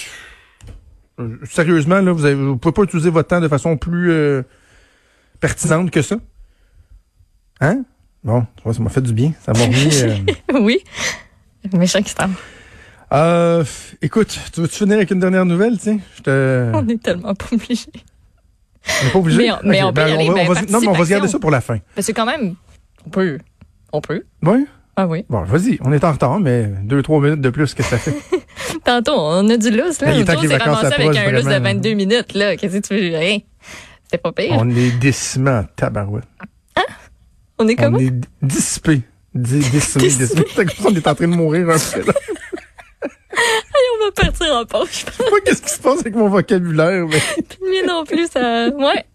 sérieusement, 1.43 1.99
là, 2.01 2.11
vous, 2.11 2.47
vous 2.49 2.57
pouvez 2.57 2.73
pas 2.73 2.83
utiliser 2.83 3.09
votre 3.09 3.27
temps 3.29 3.41
de 3.41 3.47
façon 3.47 3.77
plus 3.77 4.11
euh, 4.11 4.43
pertinente 5.39 5.91
que 5.91 6.01
ça? 6.01 6.17
Hein? 7.61 7.83
Bon, 8.23 8.45
ça 8.71 8.79
m'a 8.81 8.89
fait 8.89 9.01
du 9.01 9.13
bien. 9.13 9.33
Ça 9.41 9.53
m'a 9.53 9.59
remis... 9.59 9.89
euh, 10.03 10.17
oui. 10.61 10.79
Méchant 11.73 12.01
qui. 12.01 12.13
Euh, 13.11 13.63
écoute, 14.01 14.39
tu 14.53 14.61
veux-tu 14.61 14.75
finir 14.77 14.97
avec 14.97 15.11
une 15.11 15.19
dernière 15.19 15.45
nouvelle, 15.45 15.77
tu 15.77 15.83
sais? 15.83 15.99
Je 16.17 16.21
te... 16.21 16.71
On 16.73 16.87
est 16.87 17.01
tellement 17.01 17.33
pas 17.33 17.47
obligés. 17.51 17.89
On 19.01 19.05
n'est 19.05 19.11
pas 19.11 19.19
obligé? 19.19 19.37
Mais 19.39 19.51
on- 19.51 19.57
mais 19.63 19.83
on 19.83 19.93
peut 19.93 20.01
y 20.01 20.11
aller, 20.11 20.27
va, 20.27 20.33
ben, 20.35 20.45
on 20.49 20.53
va- 20.53 20.61
non, 20.69 20.79
mais 20.81 20.87
on 20.87 20.93
va 20.93 21.05
se 21.05 21.09
garder 21.09 21.27
ça 21.27 21.39
pour 21.39 21.51
la 21.51 21.61
fin. 21.61 21.79
Parce 21.95 22.07
que 22.07 22.11
quand 22.13 22.25
même, 22.25 22.55
on 23.05 23.09
peut. 23.09 23.39
On 23.91 24.01
peut. 24.01 24.23
Oui? 24.43 24.65
Ah 24.95 25.07
oui. 25.07 25.25
Bon, 25.29 25.43
vas-y. 25.43 25.77
On 25.81 25.91
est 25.91 26.03
en 26.03 26.11
retard, 26.11 26.39
mais 26.39 26.65
deux, 26.83 27.01
trois 27.01 27.19
minutes 27.21 27.41
de 27.41 27.49
plus, 27.49 27.73
qu'est-ce 27.73 27.89
que 27.89 27.97
ça 27.97 28.11
fait? 28.11 28.15
Tantôt, 28.85 29.13
on 29.15 29.47
a 29.49 29.57
du 29.57 29.71
lousse, 29.71 30.01
là. 30.01 30.07
Mais 30.07 30.15
est 30.15 30.19
L'autre 30.19 30.35
on 30.37 30.47
s'est 30.47 30.57
ramassé 30.57 30.85
avec 30.93 31.17
un 31.17 31.31
lousse 31.31 31.43
de 31.43 31.49
vraiment. 31.49 31.69
22 31.73 31.93
minutes, 31.93 32.33
là. 32.33 32.55
Qu'est-ce 32.57 32.77
que 32.77 32.87
tu 32.87 32.93
veux? 32.95 33.17
Rien. 33.17 33.39
C'était 34.03 34.17
pas 34.17 34.31
pire. 34.31 34.51
On, 34.53 34.67
on 34.67 34.69
est 34.75 34.91
décimé 34.99 35.51
en 35.51 35.63
tabarouette. 35.75 36.23
est 36.77 36.81
On 37.59 37.67
comment? 37.75 37.99
est 37.99 38.13
dissipé. 38.41 39.01
Di- 39.35 39.59
Décimé, 39.71 40.05
Dissipé. 40.05 40.25
décimé. 40.25 40.43
C'est 40.47 40.55
comme 40.55 40.69
si 40.69 40.81
on 40.87 40.95
est 40.95 41.07
en 41.07 41.15
train 41.15 41.27
de 41.27 41.33
mourir 41.35 41.69
un 41.69 41.77
peu. 41.77 42.01
là? 42.05 42.13
on 44.01 44.05
va 44.05 44.11
partir 44.11 44.53
en 44.55 44.65
pause, 44.65 44.89
je 44.91 45.05
pense. 45.05 45.39
Qu'est-ce 45.45 45.61
qui 45.61 45.69
se 45.69 45.79
passe 45.79 45.99
avec 45.99 46.15
mon 46.15 46.29
vocabulaire, 46.29 47.05
mais? 47.07 47.21
Lui 47.67 47.87
non 47.87 48.03
plus, 48.05 48.27
ça. 48.31 48.69
Ouais. 48.69 49.05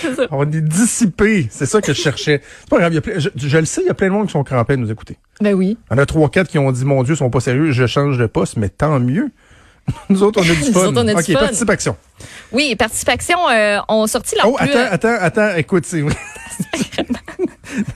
C'est 0.00 0.14
ça. 0.14 0.26
on 0.30 0.44
est 0.50 0.60
dissipé. 0.60 1.48
C'est 1.50 1.66
ça 1.66 1.80
que 1.80 1.92
je 1.92 2.00
cherchais. 2.00 2.40
C'est 2.60 2.68
pas 2.68 2.78
grave. 2.78 2.92
il 2.92 2.96
y 2.96 2.98
a 2.98 3.00
plein- 3.00 3.18
je, 3.18 3.28
je 3.36 3.58
le 3.58 3.64
sais, 3.64 3.80
il 3.82 3.86
y 3.86 3.90
a 3.90 3.94
plein 3.94 4.08
de 4.08 4.12
monde 4.12 4.26
qui 4.26 4.32
sont 4.32 4.44
crampés 4.44 4.74
à 4.74 4.76
nous 4.76 4.90
écouter. 4.90 5.18
Ben 5.40 5.54
oui. 5.54 5.76
Il 5.90 5.94
y 5.94 5.98
en 5.98 6.02
a 6.02 6.06
trois, 6.06 6.28
quatre 6.30 6.48
qui 6.48 6.58
ont 6.58 6.70
dit, 6.72 6.84
mon 6.84 7.02
Dieu, 7.02 7.14
ils 7.14 7.18
sont 7.18 7.30
pas 7.30 7.40
sérieux, 7.40 7.72
je 7.72 7.86
change 7.86 8.18
de 8.18 8.26
poste, 8.26 8.56
mais 8.56 8.68
tant 8.68 8.98
mieux. 9.00 9.30
Nous 10.08 10.22
autres, 10.22 10.40
on 10.40 10.42
a 10.42 10.54
du 10.54 10.64
Nous 10.66 10.72
fun. 10.72 10.86
autres, 10.86 11.00
on 11.02 11.08
a 11.08 11.12
du 11.14 11.20
OK, 11.20 11.26
fun. 11.32 11.40
participation. 11.40 11.96
Oui, 12.52 12.74
participation, 12.76 13.38
euh, 13.50 13.78
on 13.88 14.06
sorti 14.06 14.34
leur 14.36 14.46
Oh, 14.48 14.56
plus. 14.56 14.70
attends, 14.70 14.92
attends, 14.92 15.16
attends, 15.20 15.56
écoute, 15.56 15.84
c'est. 15.86 16.02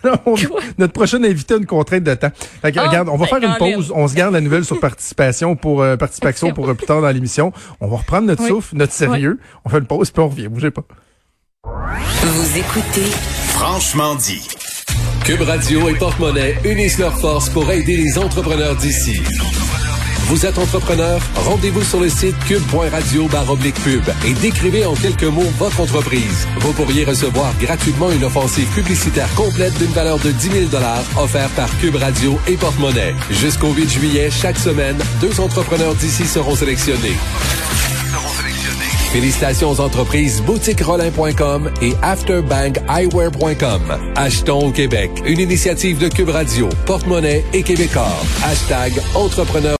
Non, 0.02 0.14
on- 0.26 0.35
notre 0.78 0.92
prochain 0.92 1.23
invité 1.23 1.54
a 1.54 1.57
une 1.59 1.66
contrainte 1.66 2.02
de 2.02 2.14
temps. 2.14 2.30
Fait 2.62 2.73
que, 2.73 2.80
Ah, 2.80 2.88
regarde, 2.88 3.09
on 3.09 3.16
va 3.16 3.26
ben, 3.30 3.38
faire 3.40 3.50
une 3.50 3.57
pause. 3.57 3.92
On 3.95 4.09
se 4.09 4.14
garde 4.14 4.35
la 4.35 4.40
nouvelle 4.40 4.64
sur 4.64 4.80
participation 4.80 5.54
pour 5.54 5.83
euh, 5.83 5.97
participation 5.97 6.52
pour 6.52 6.68
euh, 6.68 6.75
plus 6.75 6.87
tard 6.87 7.00
dans 7.00 7.11
l'émission. 7.11 7.52
On 7.80 7.87
va 7.87 7.99
reprendre 7.99 8.26
notre 8.26 8.42
Oui. 8.42 8.49
souffle, 8.49 8.75
notre 8.75 8.92
sérieux. 8.92 9.38
On 9.64 9.68
fait 9.68 9.78
une 9.78 9.87
pause 9.87 10.11
puis 10.11 10.21
on 10.23 10.28
revient. 10.28 10.49
Bougez 10.49 10.73
pas. 10.73 10.83
Vous 11.64 12.59
écoutez 12.59 13.04
Franchement 13.50 14.16
dit. 14.16 14.49
Cube 15.25 15.43
Radio 15.43 15.89
et 15.89 15.95
Porte-Monnaie 15.95 16.59
unissent 16.65 16.99
leurs 16.99 17.19
forces 17.19 17.49
pour 17.51 17.71
aider 17.71 17.97
les 17.97 18.19
entrepreneurs 18.19 18.77
d'ici. 18.77 19.21
Vous 20.27 20.45
êtes 20.45 20.59
entrepreneur? 20.59 21.21
Rendez-vous 21.37 21.83
sur 21.83 22.01
le 22.01 22.09
site 22.09 22.39
cube.radio 22.47 23.29
et 24.27 24.33
décrivez 24.35 24.85
en 24.85 24.95
quelques 24.95 25.25
mots 25.25 25.51
votre 25.59 25.81
entreprise. 25.81 26.47
Vous 26.61 26.73
pourriez 26.73 27.05
recevoir 27.05 27.53
gratuitement 27.61 28.11
une 28.11 28.25
offensive 28.25 28.69
publicitaire 28.75 29.33
complète 29.35 29.77
d'une 29.79 29.93
valeur 29.93 30.19
de 30.19 30.31
10 30.31 30.69
000 30.71 30.83
offerte 31.19 31.53
par 31.55 31.69
Cube 31.79 31.97
Radio 31.97 32.39
et 32.47 32.57
Porte-Monnaie. 32.57 33.15
Jusqu'au 33.31 33.73
8 33.73 33.91
juillet, 33.91 34.31
chaque 34.31 34.59
semaine, 34.59 34.99
deux 35.21 35.41
entrepreneurs 35.41 35.95
d'ici 35.95 36.27
seront 36.27 36.55
sélectionnés. 36.55 37.17
Félicitations 39.12 39.71
aux 39.71 39.81
entreprises 39.81 40.41
boutiquerolin.com 40.43 41.71
et 41.83 41.93
afterbankeyewear.com. 42.03 43.83
Achetons 44.14 44.68
au 44.68 44.71
Québec, 44.71 45.11
une 45.27 45.40
initiative 45.40 45.99
de 45.99 46.09
Cube 46.09 46.29
Radio, 46.29 46.68
Porte-Monnaie 46.87 47.44
et 47.53 47.62
Québecor. 47.62 48.25
Hashtag 48.44 48.92
entrepreneur 49.14 49.77